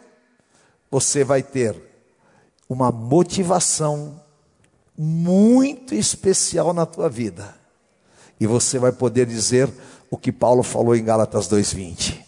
[0.91, 1.77] você vai ter
[2.69, 4.21] uma motivação
[4.97, 7.55] muito especial na tua vida.
[8.41, 9.71] E você vai poder dizer
[10.11, 12.25] o que Paulo falou em Gálatas 2:20.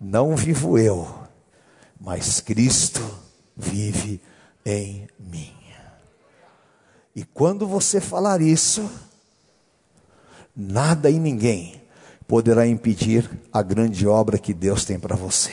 [0.00, 1.08] Não vivo eu,
[2.00, 3.00] mas Cristo
[3.56, 4.20] vive
[4.64, 5.52] em mim.
[7.14, 8.90] E quando você falar isso,
[10.56, 11.82] nada e ninguém
[12.26, 15.52] poderá impedir a grande obra que Deus tem para você.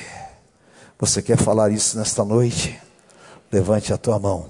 [0.98, 2.80] Você quer falar isso nesta noite?
[3.52, 4.50] Levante a tua mão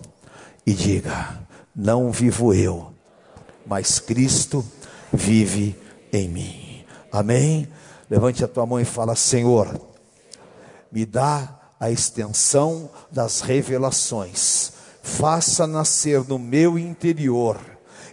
[0.66, 1.40] e diga:
[1.76, 2.94] Não vivo eu,
[3.66, 4.66] mas Cristo
[5.12, 5.76] vive
[6.12, 6.86] em mim.
[7.12, 7.68] Amém?
[8.10, 9.80] Levante a tua mão e fala: Senhor,
[10.92, 14.74] me dá a extensão das revelações.
[15.02, 17.58] Faça nascer no meu interior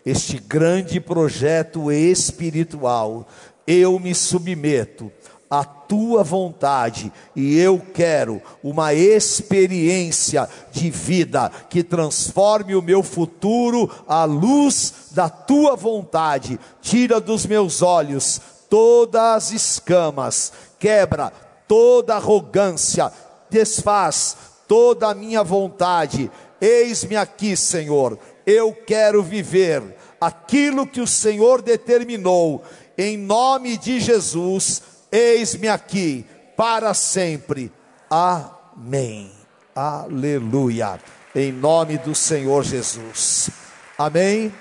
[0.05, 3.27] este grande projeto espiritual.
[3.67, 5.11] Eu me submeto
[5.51, 13.91] à tua vontade e eu quero uma experiência de vida que transforme o meu futuro
[14.07, 16.59] à luz da tua vontade.
[16.81, 21.33] Tira dos meus olhos todas as escamas, quebra
[21.69, 23.13] toda arrogância,
[23.51, 26.31] desfaz toda a minha vontade.
[26.61, 28.19] Eis-me aqui, Senhor.
[28.47, 32.63] Eu quero viver aquilo que o Senhor determinou.
[32.97, 36.25] Em nome de Jesus, eis-me aqui
[36.57, 37.73] para sempre.
[38.09, 39.31] Amém.
[39.75, 41.01] Aleluia.
[41.35, 43.51] Em nome do Senhor Jesus.
[43.99, 44.53] Amém.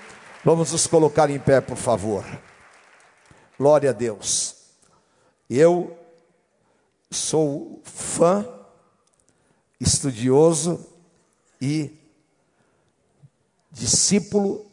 [0.43, 2.25] Vamos nos colocar em pé, por favor.
[3.57, 4.55] Glória a Deus.
[5.49, 5.97] Eu
[7.09, 8.54] sou fã
[9.79, 10.85] estudioso
[11.61, 11.97] e
[13.71, 14.65] discípulo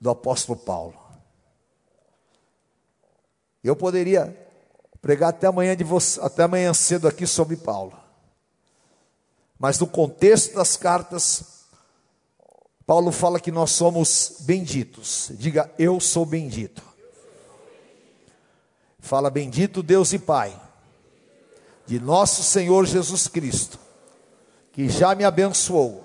[0.00, 0.98] do apóstolo Paulo.
[3.62, 4.36] Eu poderia
[5.00, 7.96] pregar até amanhã, de você, até amanhã cedo aqui sobre Paulo.
[9.58, 11.62] Mas no contexto das cartas,
[12.84, 15.30] Paulo fala que nós somos benditos.
[15.34, 16.82] Diga, eu sou bendito.
[18.98, 20.58] Fala, bendito Deus e Pai,
[21.92, 23.78] de nosso Senhor Jesus Cristo,
[24.72, 26.02] que já me abençoou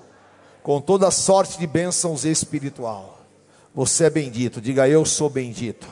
[0.62, 3.22] com toda sorte de bênçãos espiritual.
[3.74, 5.88] Você é bendito, diga eu sou bendito.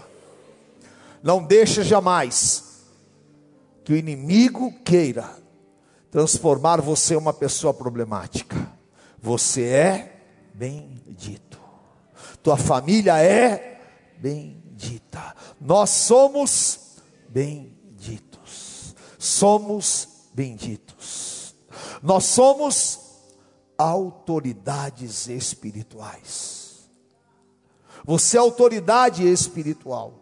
[1.24, 2.84] Não deixe jamais
[3.86, 5.30] que o inimigo queira
[6.12, 8.70] transformar você em uma pessoa problemática.
[9.22, 10.20] Você é
[10.54, 11.58] bendito.
[12.44, 13.80] Tua família é
[14.18, 15.34] bendita.
[15.58, 16.98] Nós somos
[17.30, 17.75] benditos.
[19.26, 21.56] Somos benditos.
[22.02, 23.00] Nós somos
[23.78, 26.90] autoridades espirituais.
[28.06, 30.14] Você é autoridade espiritual.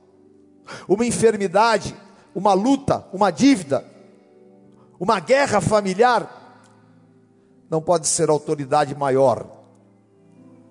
[0.87, 1.95] Uma enfermidade
[2.35, 3.85] uma luta, uma dívida,
[4.99, 6.41] uma guerra familiar,
[7.69, 9.47] não pode ser autoridade maior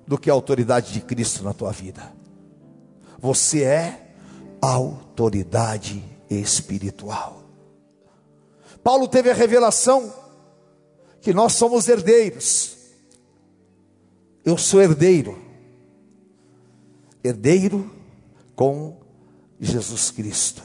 [0.07, 2.13] do que a autoridade de Cristo na tua vida.
[3.19, 4.15] Você é
[4.61, 7.42] autoridade espiritual.
[8.83, 10.13] Paulo teve a revelação
[11.21, 12.77] que nós somos herdeiros.
[14.45, 15.39] Eu sou herdeiro.
[17.23, 17.91] Herdeiro
[18.57, 19.01] com
[19.61, 20.63] Jesus Cristo.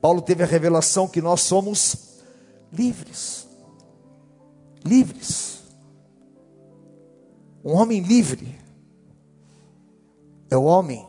[0.00, 2.20] Paulo teve a revelação que nós somos
[2.72, 3.46] livres.
[4.84, 5.62] Livres.
[7.64, 8.58] Um homem livre
[10.50, 11.06] é o homem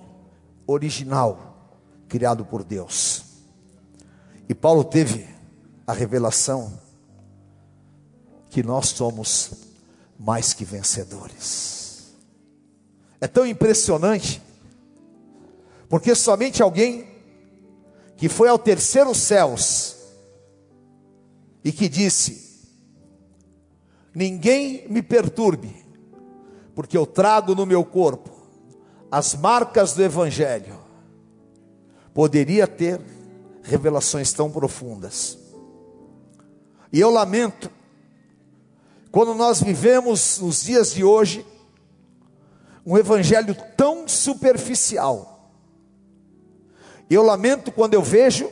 [0.68, 3.23] original, criado por Deus.
[4.54, 5.28] E Paulo teve
[5.88, 6.80] a revelação
[8.52, 9.50] que nós somos
[10.20, 12.14] mais que vencedores.
[13.20, 14.40] É tão impressionante,
[15.90, 17.08] porque somente alguém
[18.16, 19.96] que foi ao terceiro céus
[21.64, 22.62] e que disse:
[24.14, 25.84] Ninguém me perturbe,
[26.76, 28.30] porque eu trago no meu corpo
[29.10, 30.78] as marcas do Evangelho.
[32.14, 33.02] Poderia ter
[33.64, 35.38] revelações tão profundas.
[36.92, 37.72] E eu lamento,
[39.12, 41.46] quando nós vivemos nos dias de hoje,
[42.86, 45.52] um evangelho tão superficial,
[47.10, 48.50] eu lamento quando eu vejo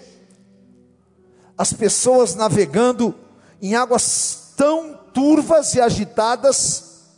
[1.57, 3.13] as pessoas navegando
[3.61, 7.09] em águas tão turvas e agitadas,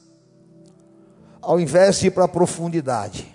[1.41, 3.33] ao invés de ir para a profundidade.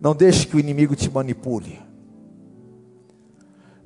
[0.00, 1.83] Não deixe que o inimigo te manipule.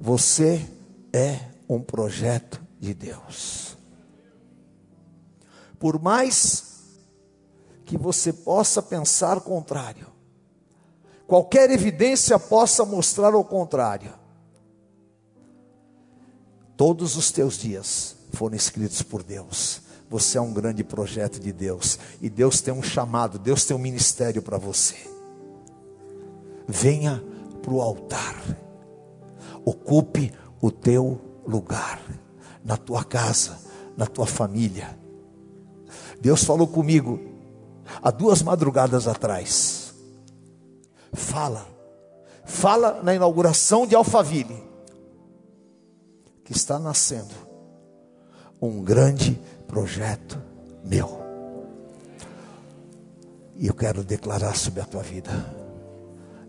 [0.00, 0.64] Você
[1.12, 3.76] é um projeto de Deus.
[5.78, 6.64] Por mais
[7.84, 10.06] que você possa pensar contrário,
[11.26, 14.12] qualquer evidência possa mostrar o contrário.
[16.76, 19.82] Todos os teus dias foram escritos por Deus.
[20.08, 21.98] Você é um grande projeto de Deus.
[22.20, 24.96] E Deus tem um chamado, Deus tem um ministério para você.
[26.66, 27.22] Venha
[27.62, 28.37] para o altar.
[29.68, 32.00] Ocupe o teu lugar.
[32.64, 33.59] Na tua casa,
[33.96, 34.98] na tua família.
[36.20, 37.18] Deus falou comigo
[38.02, 39.88] há duas madrugadas atrás
[41.12, 41.66] fala,
[42.44, 44.62] fala na inauguração de Alphaville,
[46.44, 47.35] que está nascendo
[48.61, 50.40] um grande projeto
[50.85, 51.18] meu.
[53.57, 55.31] E eu quero declarar sobre a tua vida: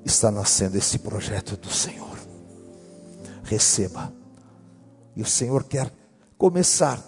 [0.06, 2.29] está nascendo esse projeto do Senhor.
[3.50, 4.14] Receba.
[5.16, 5.94] E o Senhor quer
[6.38, 7.04] começar,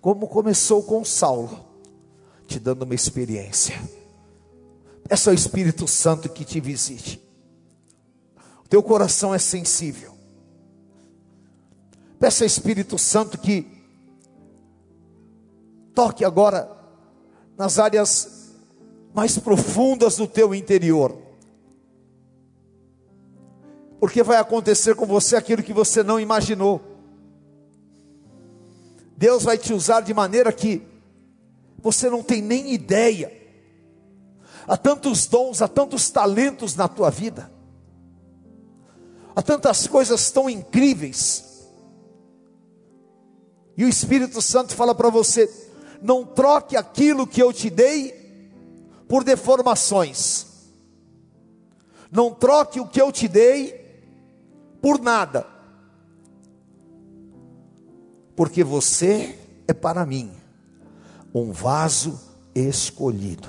[0.00, 1.66] como começou com Saulo,
[2.46, 3.74] te dando uma experiência
[5.10, 7.20] Peça ao Espírito Santo que te visite.
[8.64, 10.14] O teu coração é sensível.
[12.16, 13.66] Peça ao Espírito Santo que
[15.96, 16.70] toque agora
[17.58, 18.52] nas áreas
[19.12, 21.20] mais profundas do teu interior.
[24.00, 26.80] Porque vai acontecer com você aquilo que você não imaginou.
[29.16, 30.82] Deus vai te usar de maneira que
[31.78, 33.40] você não tem nem ideia
[34.70, 37.50] há tantos dons, há tantos talentos na tua vida,
[39.34, 41.68] há tantas coisas tão incríveis.
[43.76, 45.52] E o Espírito Santo fala para você:
[46.00, 48.14] não troque aquilo que eu te dei
[49.08, 50.46] por deformações,
[52.12, 53.79] não troque o que eu te dei
[54.80, 55.46] por nada,
[58.34, 60.30] porque você é para mim
[61.34, 62.18] um vaso
[62.54, 63.48] escolhido.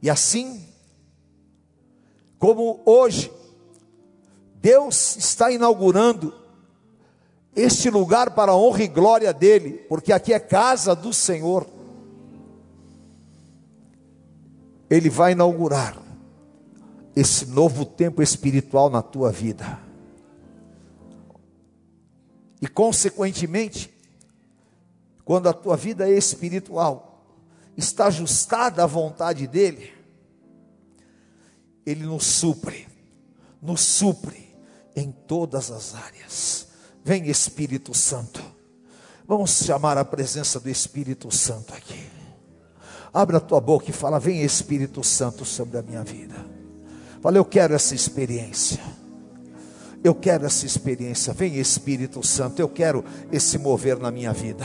[0.00, 0.72] E assim,
[2.42, 3.32] Como hoje,
[4.60, 6.34] Deus está inaugurando
[7.54, 11.64] este lugar para a honra e glória dele, porque aqui é casa do Senhor.
[14.90, 16.01] Ele vai inaugurar
[17.14, 19.78] esse novo tempo espiritual na tua vida.
[22.60, 23.92] E, consequentemente,
[25.24, 27.26] quando a tua vida espiritual
[27.76, 29.92] está ajustada à vontade dEle,
[31.84, 32.86] Ele nos supre,
[33.60, 34.54] nos supre
[34.94, 36.68] em todas as áreas.
[37.04, 38.40] Vem Espírito Santo,
[39.26, 42.08] vamos chamar a presença do Espírito Santo aqui.
[43.12, 46.51] Abra a tua boca e fala: Vem Espírito Santo sobre a minha vida.
[47.22, 48.80] Fala, eu quero essa experiência.
[50.02, 51.32] Eu quero essa experiência.
[51.32, 54.64] Vem Espírito Santo, eu quero esse mover na minha vida.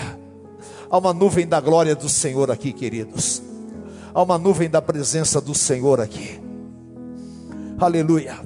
[0.89, 3.43] Há uma nuvem da glória do Senhor aqui, queridos.
[4.12, 6.41] Há uma nuvem da presença do Senhor aqui.
[7.80, 8.39] Aleluia.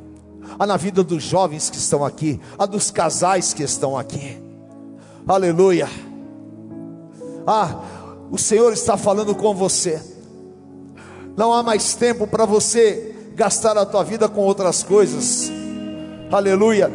[0.59, 4.38] Há na vida dos jovens que estão aqui, há dos casais que estão aqui.
[5.26, 5.88] Aleluia.
[7.47, 7.80] Ah,
[8.30, 10.01] o Senhor está falando com você.
[11.38, 15.52] Não há mais tempo para você gastar a tua vida com outras coisas.
[16.32, 16.92] Aleluia.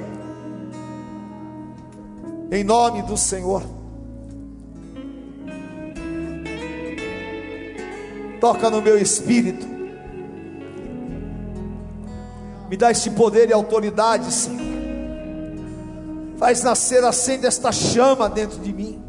[2.51, 3.77] Em nome do Senhor.
[8.47, 9.67] toca no meu espírito,
[12.69, 14.67] me dá esse poder e autoridade, Senhor.
[16.39, 19.03] Faz nascer, acende esta chama dentro de mim,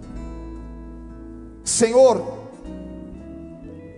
[1.63, 2.37] Senhor.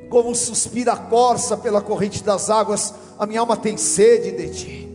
[0.09, 4.89] Como suspira a corça pela corrente das águas, a minha alma tem sede de ti.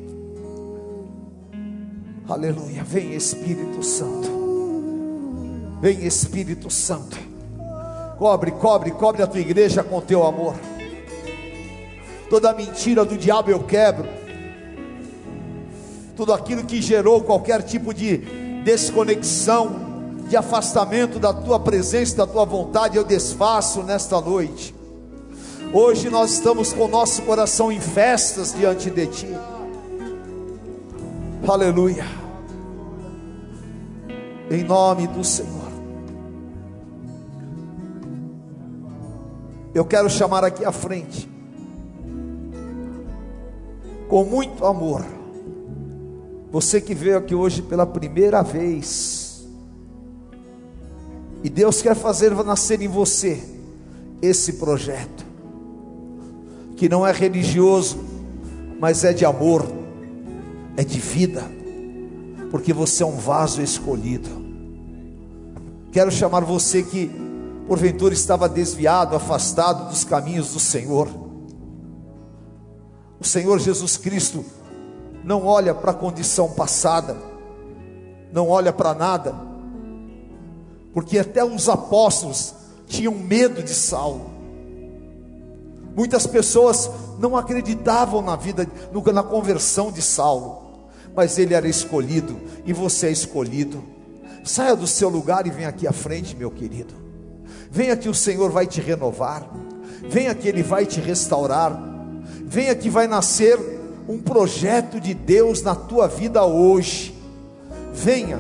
[2.27, 2.83] Aleluia.
[2.83, 4.31] Vem Espírito Santo.
[5.79, 7.19] Vem Espírito Santo.
[8.17, 10.55] Cobre, cobre, cobre a tua igreja com teu amor.
[12.31, 14.09] Toda mentira do diabo eu quebro.
[16.17, 18.17] Tudo aquilo que gerou qualquer tipo de
[18.65, 24.74] desconexão, de afastamento da tua presença, da tua vontade, eu desfaço nesta noite.
[25.77, 29.27] Hoje nós estamos com nosso coração em festas diante de ti.
[31.45, 32.05] Aleluia.
[34.49, 35.73] Em nome do Senhor.
[39.75, 41.29] Eu quero chamar aqui à frente,
[44.09, 45.05] com muito amor,
[46.53, 49.45] você que veio aqui hoje pela primeira vez,
[51.43, 53.43] e Deus quer fazer nascer em você
[54.23, 55.24] esse projeto,
[56.77, 57.99] que não é religioso,
[58.81, 59.67] mas é de amor,
[60.77, 61.43] é de vida,
[62.51, 64.45] porque você é um vaso escolhido.
[65.93, 67.11] Quero chamar você que
[67.67, 71.09] porventura estava desviado, afastado dos caminhos do Senhor.
[73.19, 74.45] O Senhor Jesus Cristo
[75.23, 77.17] não olha para a condição passada,
[78.33, 79.35] não olha para nada,
[80.93, 82.55] porque até os apóstolos
[82.87, 84.34] tinham medo de Saulo.
[85.97, 88.67] Muitas pessoas não acreditavam na vida,
[89.13, 93.83] na conversão de Saulo, mas ele era escolhido e você é escolhido.
[94.45, 96.95] Saia do seu lugar e venha aqui à frente, meu querido.
[97.71, 99.49] Venha que o Senhor vai te renovar.
[100.09, 101.81] Venha que Ele vai te restaurar.
[102.45, 103.59] Venha que vai nascer
[104.09, 107.15] um projeto de Deus na tua vida hoje.
[107.93, 108.39] Venha,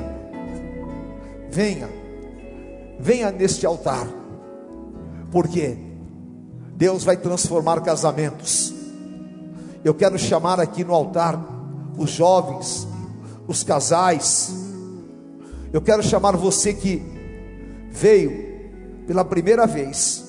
[1.50, 1.88] venha,
[2.98, 4.06] venha neste altar,
[5.30, 5.76] porque
[6.76, 8.72] Deus vai transformar casamentos.
[9.84, 11.38] Eu quero chamar aqui no altar
[11.96, 12.86] os jovens,
[13.46, 14.52] os casais.
[15.72, 17.02] Eu quero chamar você que
[17.90, 18.54] veio
[19.06, 20.24] pela primeira vez,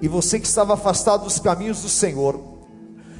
[0.00, 2.40] e você que estava afastado dos caminhos do Senhor,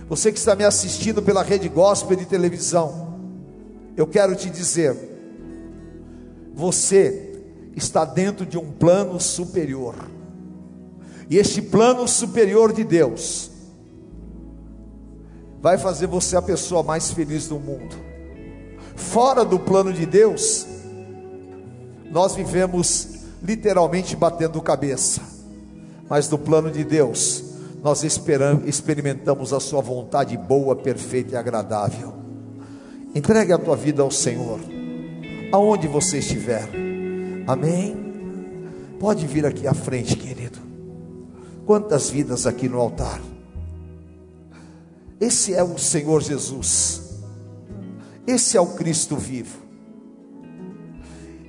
[0.08, 3.18] você que está me assistindo pela rede gospel de televisão,
[3.96, 4.96] eu quero te dizer,
[6.54, 7.42] você
[7.74, 9.94] está dentro de um plano superior,
[11.30, 13.50] e este plano superior de Deus
[15.60, 17.96] vai fazer você a pessoa mais feliz do mundo.
[18.96, 20.66] Fora do plano de Deus,
[22.10, 23.08] nós vivemos
[23.42, 25.20] literalmente batendo cabeça.
[26.08, 27.44] Mas no plano de Deus,
[27.82, 32.14] nós experimentamos a sua vontade boa, perfeita e agradável.
[33.14, 34.58] Entregue a tua vida ao Senhor,
[35.52, 36.68] aonde você estiver.
[37.46, 37.96] Amém.
[38.98, 40.47] Pode vir aqui à frente, querido.
[41.68, 43.20] Quantas vidas aqui no altar.
[45.20, 47.20] Esse é o Senhor Jesus.
[48.26, 49.58] Esse é o Cristo vivo.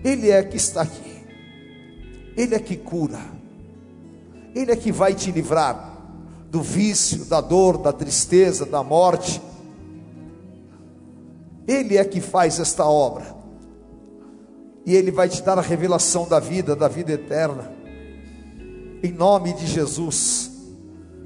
[0.04, 1.24] Ele é que está aqui.
[2.36, 3.22] Ele é que cura,
[4.54, 5.98] Ele é que vai te livrar
[6.52, 9.42] do vício, da dor, da tristeza, da morte.
[11.66, 13.34] Ele é que faz esta obra.
[14.86, 17.79] E Ele vai te dar a revelação da vida, da vida eterna.
[19.02, 20.52] Em nome de Jesus.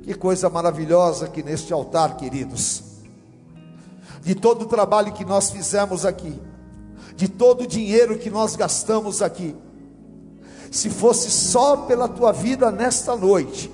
[0.03, 2.84] Que coisa maravilhosa que neste altar, queridos.
[4.21, 6.39] De todo o trabalho que nós fizemos aqui,
[7.15, 9.55] de todo o dinheiro que nós gastamos aqui,
[10.71, 13.71] se fosse só pela tua vida nesta noite,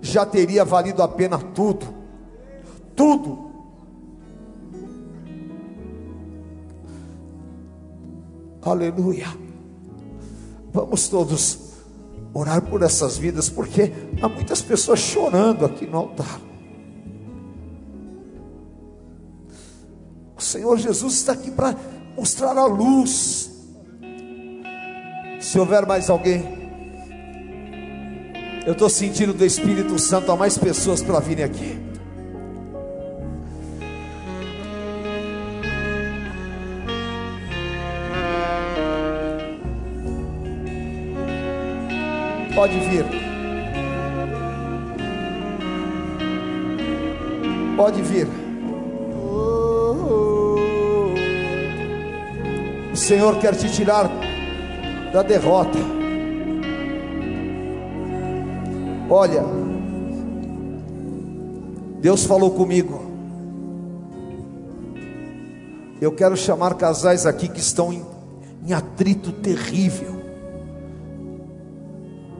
[0.00, 1.86] já teria valido a pena tudo,
[2.94, 3.48] tudo.
[8.62, 9.26] Aleluia.
[10.72, 11.67] Vamos todos
[12.38, 16.40] orar por essas vidas, porque há muitas pessoas chorando aqui no altar.
[20.36, 21.74] O Senhor Jesus está aqui para
[22.16, 23.50] mostrar a luz.
[25.40, 26.58] Se houver mais alguém,
[28.64, 31.87] eu estou sentindo do Espírito Santo há mais pessoas para virem aqui.
[42.58, 43.04] Pode vir.
[47.76, 48.26] Pode vir.
[52.92, 54.10] O Senhor quer te tirar
[55.12, 55.78] da derrota.
[59.08, 59.44] Olha,
[62.00, 63.00] Deus falou comigo.
[66.00, 68.04] Eu quero chamar casais aqui que estão em,
[68.66, 70.17] em atrito terrível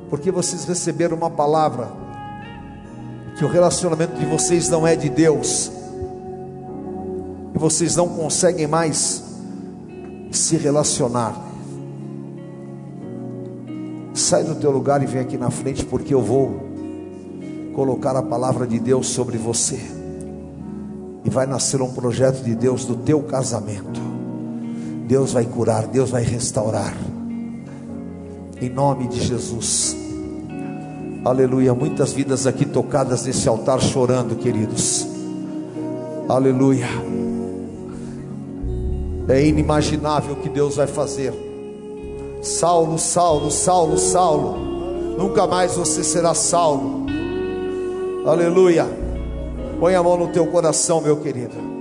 [0.09, 1.91] porque vocês receberam uma palavra
[3.37, 5.71] que o relacionamento de vocês não é de Deus,
[7.55, 9.23] e vocês não conseguem mais
[10.33, 11.47] se relacionar.
[14.15, 16.69] Sai do teu lugar e vem aqui na frente, porque eu vou
[17.75, 19.79] colocar a palavra de Deus sobre você,
[21.25, 24.01] e vai nascer um projeto de Deus do teu casamento.
[25.07, 26.95] Deus vai curar, Deus vai restaurar
[28.61, 29.97] em nome de Jesus.
[31.25, 31.75] Aleluia.
[31.75, 35.07] Muitas vidas aqui tocadas nesse altar chorando, queridos.
[36.29, 36.89] Aleluia.
[39.29, 41.35] É inimaginável o que Deus vai fazer.
[42.43, 44.57] Saulo, Saulo, Saulo, Saulo.
[45.19, 47.07] Nunca mais você será Saulo.
[48.27, 48.87] Aleluia.
[49.79, 51.78] Põe a mão no teu coração, meu querido.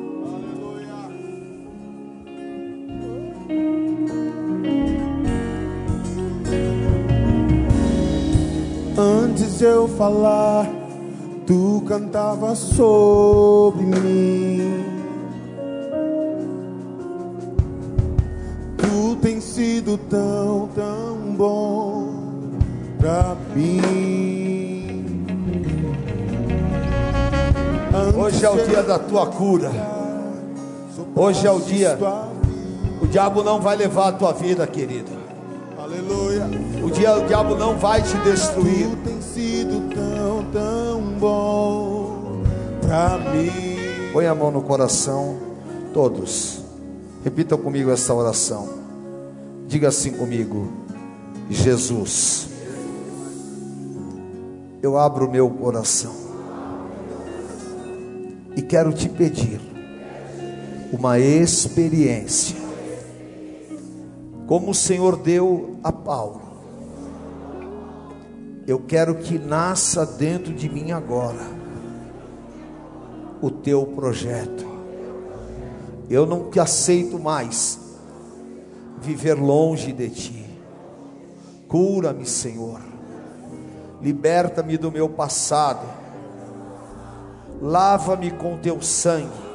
[9.00, 10.68] Antes de eu falar,
[11.46, 14.84] tu cantava sobre mim.
[18.76, 22.08] Tu tens sido tão, tão bom
[22.98, 25.28] pra mim.
[28.18, 29.70] Hoje é o dia da tua cura.
[31.16, 32.00] Hoje é o dia.
[33.00, 35.27] O diabo não vai levar a tua vida, querido.
[36.08, 36.50] Aleluia.
[36.82, 38.88] O dia o diabo não vai te destruir.
[38.88, 42.42] Tu tem sido tão, tão bom
[42.82, 43.52] pra mim.
[44.14, 45.38] Põe a mão no coração,
[45.94, 46.62] todos.
[47.26, 48.70] Repitam comigo essa oração.
[49.68, 50.72] Diga assim comigo:
[51.50, 52.48] Jesus,
[54.82, 56.16] eu abro o meu coração
[58.56, 59.60] e quero te pedir
[60.94, 62.67] uma experiência
[64.48, 66.42] como o Senhor deu a Paulo.
[68.66, 71.58] Eu quero que nasça dentro de mim agora
[73.42, 74.66] o teu projeto.
[76.10, 77.80] Eu não te aceito mais
[79.02, 80.46] viver longe de ti.
[81.68, 82.82] Cura-me, Senhor.
[84.02, 85.86] Liberta-me do meu passado.
[87.62, 89.48] Lava-me com teu sangue.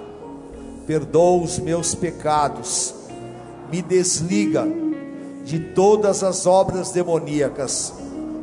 [0.86, 3.01] Perdoa os meus pecados
[3.72, 4.68] me desliga
[5.46, 7.94] de todas as obras demoníacas.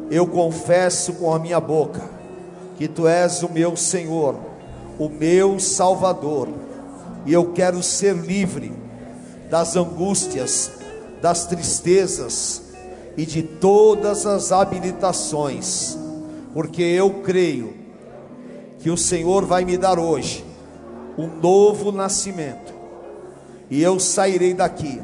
[0.10, 2.02] Eu confesso com a minha boca
[2.80, 4.36] que tu és o meu Senhor,
[4.98, 6.50] o meu Salvador,
[7.28, 8.74] e eu quero ser livre
[9.52, 10.72] das angústias,
[11.22, 12.64] das tristezas
[13.16, 15.96] e de todas as habilitações,
[16.56, 17.76] porque eu creio
[18.80, 20.44] que o Senhor vai me dar hoje
[21.16, 22.74] um novo nascimento,
[23.70, 25.00] e eu sairei daqui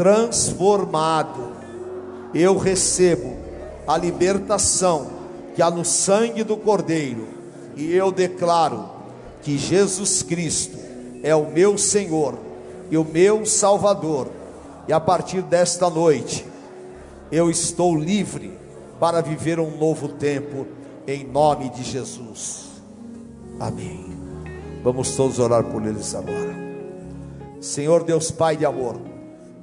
[0.00, 1.52] transformado.
[2.32, 3.36] Eu recebo
[3.86, 5.10] a libertação
[5.54, 7.28] que há no sangue do Cordeiro,
[7.76, 8.88] e eu declaro
[9.42, 10.78] que Jesus Cristo
[11.22, 12.38] é o meu Senhor
[12.90, 14.28] e o meu Salvador,
[14.88, 16.46] e a partir desta noite
[17.30, 18.58] eu estou livre
[18.98, 20.66] para viver um novo tempo,
[21.06, 22.70] em nome de Jesus.
[23.58, 24.16] Amém.
[24.82, 26.58] Vamos todos orar por eles agora.
[27.60, 29.09] Senhor Deus Pai de amor,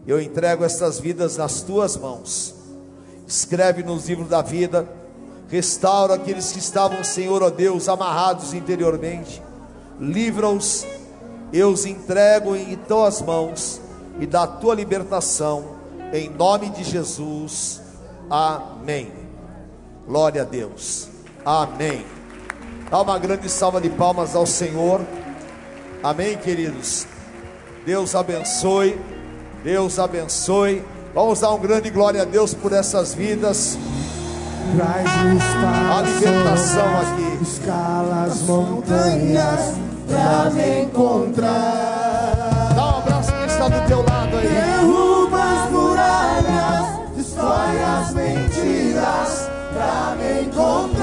[0.07, 2.55] eu entrego estas vidas nas tuas mãos.
[3.27, 4.87] Escreve nos livros da vida,
[5.49, 9.43] restaura aqueles que estavam, Senhor, ó Deus, amarrados interiormente,
[9.99, 10.87] livra-os,
[11.51, 13.81] eu os entrego em tuas mãos
[14.19, 15.75] e da tua libertação,
[16.13, 17.81] em nome de Jesus.
[18.29, 19.11] Amém.
[20.05, 21.09] Glória a Deus.
[21.45, 22.05] Amém.
[22.89, 25.01] Dá uma grande salva de palmas ao Senhor.
[26.01, 27.05] Amém, queridos.
[27.85, 28.97] Deus abençoe.
[29.63, 30.83] Deus abençoe.
[31.13, 33.77] Vamos dar um grande glória a Deus por essas vidas.
[34.75, 37.43] Traz-nos A libertação aqui.
[37.43, 39.73] Escala as montanhas
[40.07, 42.73] pra me encontrar.
[42.75, 44.47] Dá um abraço que está do teu lado aí.
[44.47, 46.85] Derruba as muralhas,
[47.15, 50.96] destrói as mentiras pra me encontrar.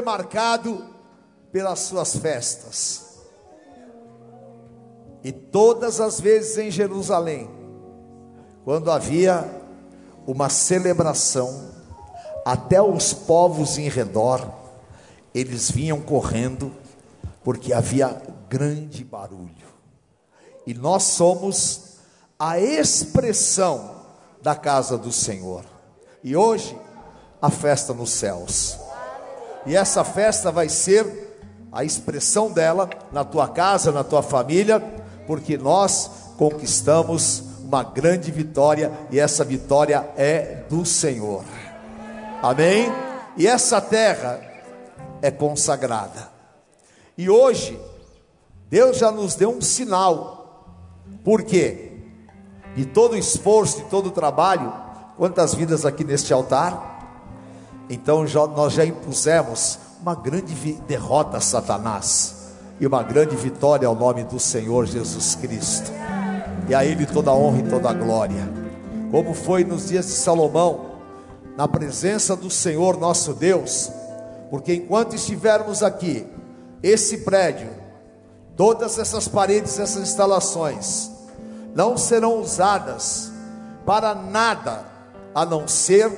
[0.00, 0.82] Foi marcado
[1.52, 3.18] pelas suas festas.
[5.22, 7.50] E todas as vezes em Jerusalém,
[8.64, 9.46] quando havia
[10.26, 11.70] uma celebração,
[12.46, 14.50] até os povos em redor,
[15.34, 16.72] eles vinham correndo,
[17.44, 19.50] porque havia grande barulho.
[20.66, 21.98] E nós somos
[22.38, 23.96] a expressão
[24.40, 25.64] da casa do Senhor.
[26.24, 26.78] E hoje,
[27.42, 28.78] a festa nos céus.
[29.66, 31.28] E essa festa vai ser
[31.72, 34.80] a expressão dela na tua casa, na tua família,
[35.26, 41.44] porque nós conquistamos uma grande vitória e essa vitória é do Senhor.
[42.42, 42.90] Amém?
[43.36, 44.40] E essa terra
[45.22, 46.28] é consagrada.
[47.16, 47.78] E hoje,
[48.68, 50.64] Deus já nos deu um sinal.
[51.22, 51.92] Por quê?
[52.74, 54.72] De todo o esforço, de todo o trabalho,
[55.16, 56.89] quantas vidas aqui neste altar?
[57.90, 60.54] Então já, nós já impusemos uma grande
[60.86, 62.36] derrota a Satanás
[62.78, 65.90] e uma grande vitória ao nome do Senhor Jesus Cristo.
[66.68, 68.48] E a Ele toda a honra e toda a glória.
[69.10, 70.92] Como foi nos dias de Salomão,
[71.56, 73.90] na presença do Senhor nosso Deus,
[74.50, 76.24] porque enquanto estivermos aqui,
[76.80, 77.70] esse prédio,
[78.56, 81.10] todas essas paredes, essas instalações,
[81.74, 83.32] não serão usadas
[83.84, 84.84] para nada
[85.34, 86.08] a não ser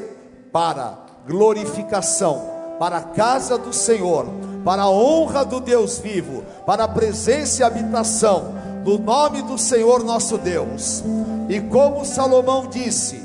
[0.53, 4.27] para glorificação, para a casa do Senhor,
[4.65, 8.55] para a honra do Deus vivo, para a presença e habitação
[8.85, 11.03] do nome do Senhor nosso Deus.
[11.49, 13.23] E como Salomão disse,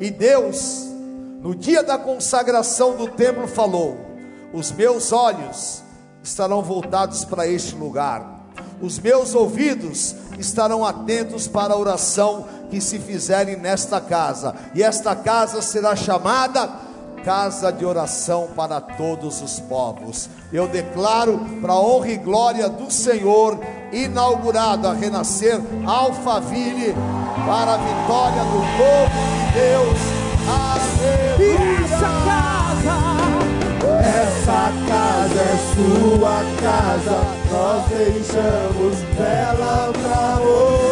[0.00, 0.86] e Deus,
[1.40, 3.96] no dia da consagração do templo, falou:
[4.52, 5.82] Os meus olhos
[6.22, 8.46] estarão voltados para este lugar,
[8.80, 15.14] os meus ouvidos estarão atentos para a oração que se fizerem nesta casa, e esta
[15.14, 16.86] casa será chamada
[17.26, 20.30] casa de oração para todos os povos.
[20.52, 23.58] Eu declaro para a honra e glória do Senhor,
[23.92, 26.94] inaugurado a renascer Alphaville
[27.44, 29.98] para a vitória do povo de Deus.
[30.46, 31.84] Aleluia!
[31.84, 32.96] Essa casa
[33.98, 37.18] Essa casa é sua casa,
[37.50, 40.85] nós deixamos ela pra você.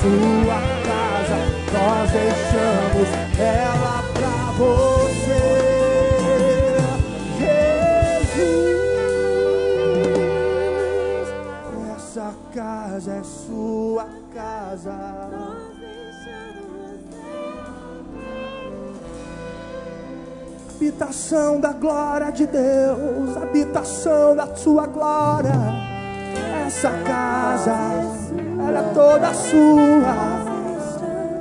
[0.00, 1.38] Sua casa.
[1.72, 5.42] Nós deixamos ela pra você.
[8.38, 8.58] Jesus,
[11.96, 14.96] essa casa é sua casa.
[20.76, 25.52] Habitação da glória de Deus, habitação da sua glória.
[26.66, 27.74] Essa casa,
[28.68, 30.48] ela é toda sua.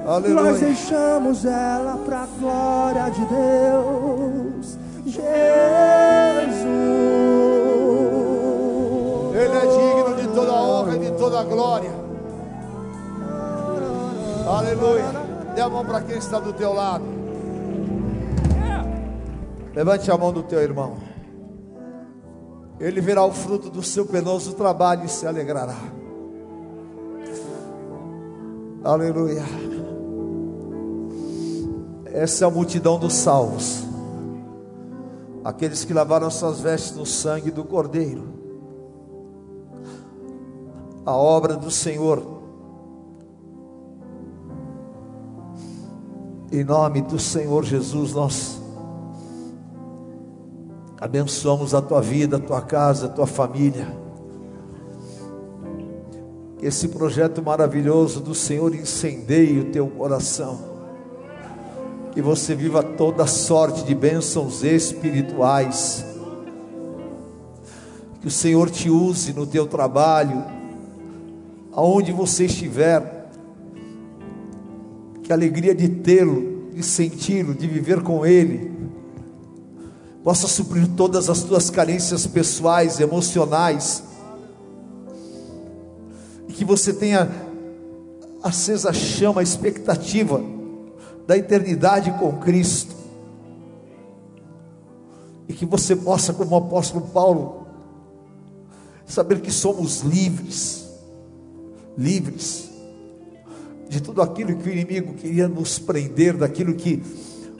[0.05, 0.53] Nós Aleluia.
[0.53, 4.77] deixamos ela pra glória de Deus.
[5.05, 5.27] Jesus.
[9.35, 11.91] Ele é digno de toda honra e de toda glória.
[14.47, 15.05] Aleluia.
[15.53, 17.03] Dê a mão para quem está do teu lado.
[19.75, 20.97] Levante a mão do teu irmão.
[22.79, 25.96] Ele verá o fruto do seu penoso trabalho e se alegrará.
[28.83, 29.43] Aleluia.
[32.05, 33.83] Essa é a multidão dos salvos.
[35.43, 38.27] Aqueles que lavaram suas vestes no sangue do Cordeiro.
[41.05, 42.37] A obra do Senhor.
[46.51, 48.61] Em nome do Senhor Jesus, nós
[50.99, 53.96] abençoamos a tua vida, a tua casa, a tua família.
[56.61, 60.59] Esse projeto maravilhoso do Senhor incendeie o teu coração.
[62.11, 66.03] Que você viva toda sorte de bênçãos espirituais.
[68.19, 70.43] Que o Senhor te use no teu trabalho,
[71.71, 73.29] aonde você estiver.
[75.21, 78.71] Que a alegria de tê-lo, de senti-lo, de viver com Ele,
[80.23, 84.03] possa suprir todas as tuas carências pessoais, emocionais,
[86.57, 87.29] que você tenha
[88.41, 90.41] acesa a chama, a expectativa
[91.27, 92.95] da eternidade com Cristo,
[95.47, 97.67] e que você possa, como o apóstolo Paulo,
[99.05, 100.89] saber que somos livres,
[101.95, 102.69] livres
[103.87, 107.03] de tudo aquilo que o inimigo queria nos prender, daquilo que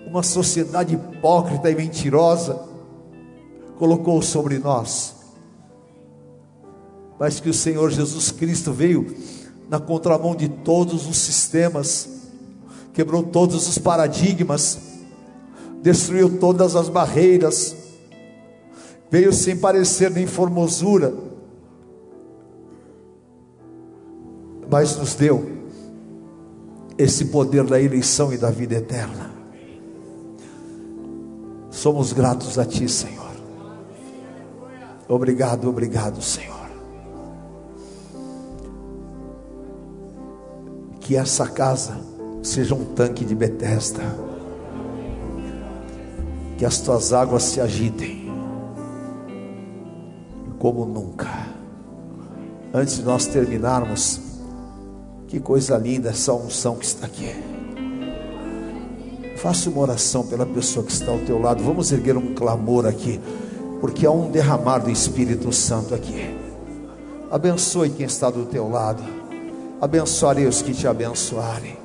[0.07, 2.67] uma sociedade hipócrita e mentirosa
[3.77, 5.16] colocou sobre nós.
[7.19, 9.15] Mas que o Senhor Jesus Cristo veio
[9.69, 12.09] na contramão de todos os sistemas,
[12.93, 14.77] quebrou todos os paradigmas,
[15.81, 17.75] destruiu todas as barreiras,
[19.09, 21.13] veio sem parecer nem formosura,
[24.69, 25.57] mas nos deu
[26.97, 29.31] esse poder da eleição e da vida eterna.
[31.69, 33.27] Somos gratos a Ti, Senhor.
[35.07, 36.56] Obrigado, obrigado, Senhor.
[41.07, 41.97] Que essa casa
[42.43, 44.03] seja um tanque de Betesda.
[46.57, 48.27] Que as tuas águas se agitem
[50.59, 51.47] como nunca
[52.73, 54.19] Antes de nós terminarmos,
[55.27, 57.33] que coisa linda essa unção que está aqui.
[59.37, 61.63] Faça uma oração pela pessoa que está ao teu lado.
[61.63, 63.21] Vamos erguer um clamor aqui,
[63.79, 66.35] porque há um derramar do Espírito Santo aqui.
[67.31, 69.16] Abençoe quem está do teu lado.
[69.79, 71.77] Abençoarei os que te abençoarem.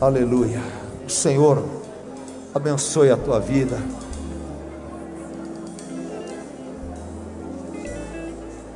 [0.00, 0.60] Aleluia.
[1.04, 1.64] O Senhor
[2.54, 3.76] abençoe a tua vida.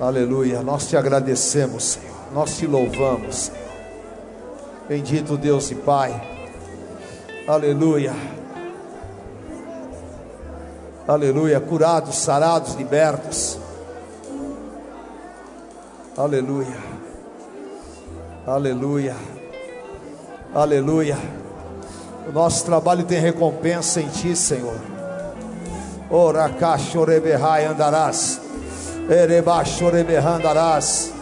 [0.01, 0.61] Aleluia.
[0.63, 2.17] Nós te agradecemos, Senhor.
[2.33, 3.53] Nós te louvamos.
[4.89, 6.21] Bendito Deus e Pai.
[7.47, 8.15] Aleluia.
[11.07, 11.61] Aleluia.
[11.61, 13.57] Curados, sarados, libertos.
[16.17, 16.98] Aleluia.
[18.49, 19.15] Aleluia.
[20.55, 21.19] Aleluia.
[22.27, 24.77] O nosso trabalho tem recompensa em Ti, Senhor.
[26.11, 28.41] Ora, cachoreberrai andarás.
[29.07, 31.13] Erebachoreberrandarás.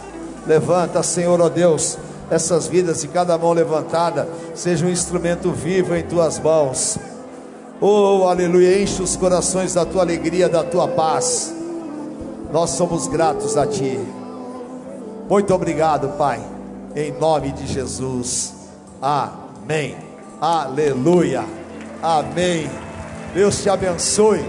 [0.47, 1.97] Levanta, Senhor, ó Deus,
[2.31, 4.25] essas vidas e cada mão levantada
[4.55, 6.97] seja um instrumento vivo em tuas mãos.
[7.81, 11.53] Oh, aleluia, enche os corações da tua alegria, da tua paz.
[12.53, 13.99] Nós somos gratos a ti.
[15.29, 16.39] Muito obrigado, Pai,
[16.97, 18.55] em nome de Jesus.
[18.99, 19.95] Amém.
[20.41, 21.45] Aleluia.
[22.01, 22.67] Amém.
[23.35, 24.43] Deus te abençoe.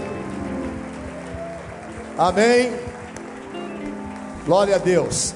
[2.17, 2.73] Amém.
[4.45, 5.35] Glória a Deus.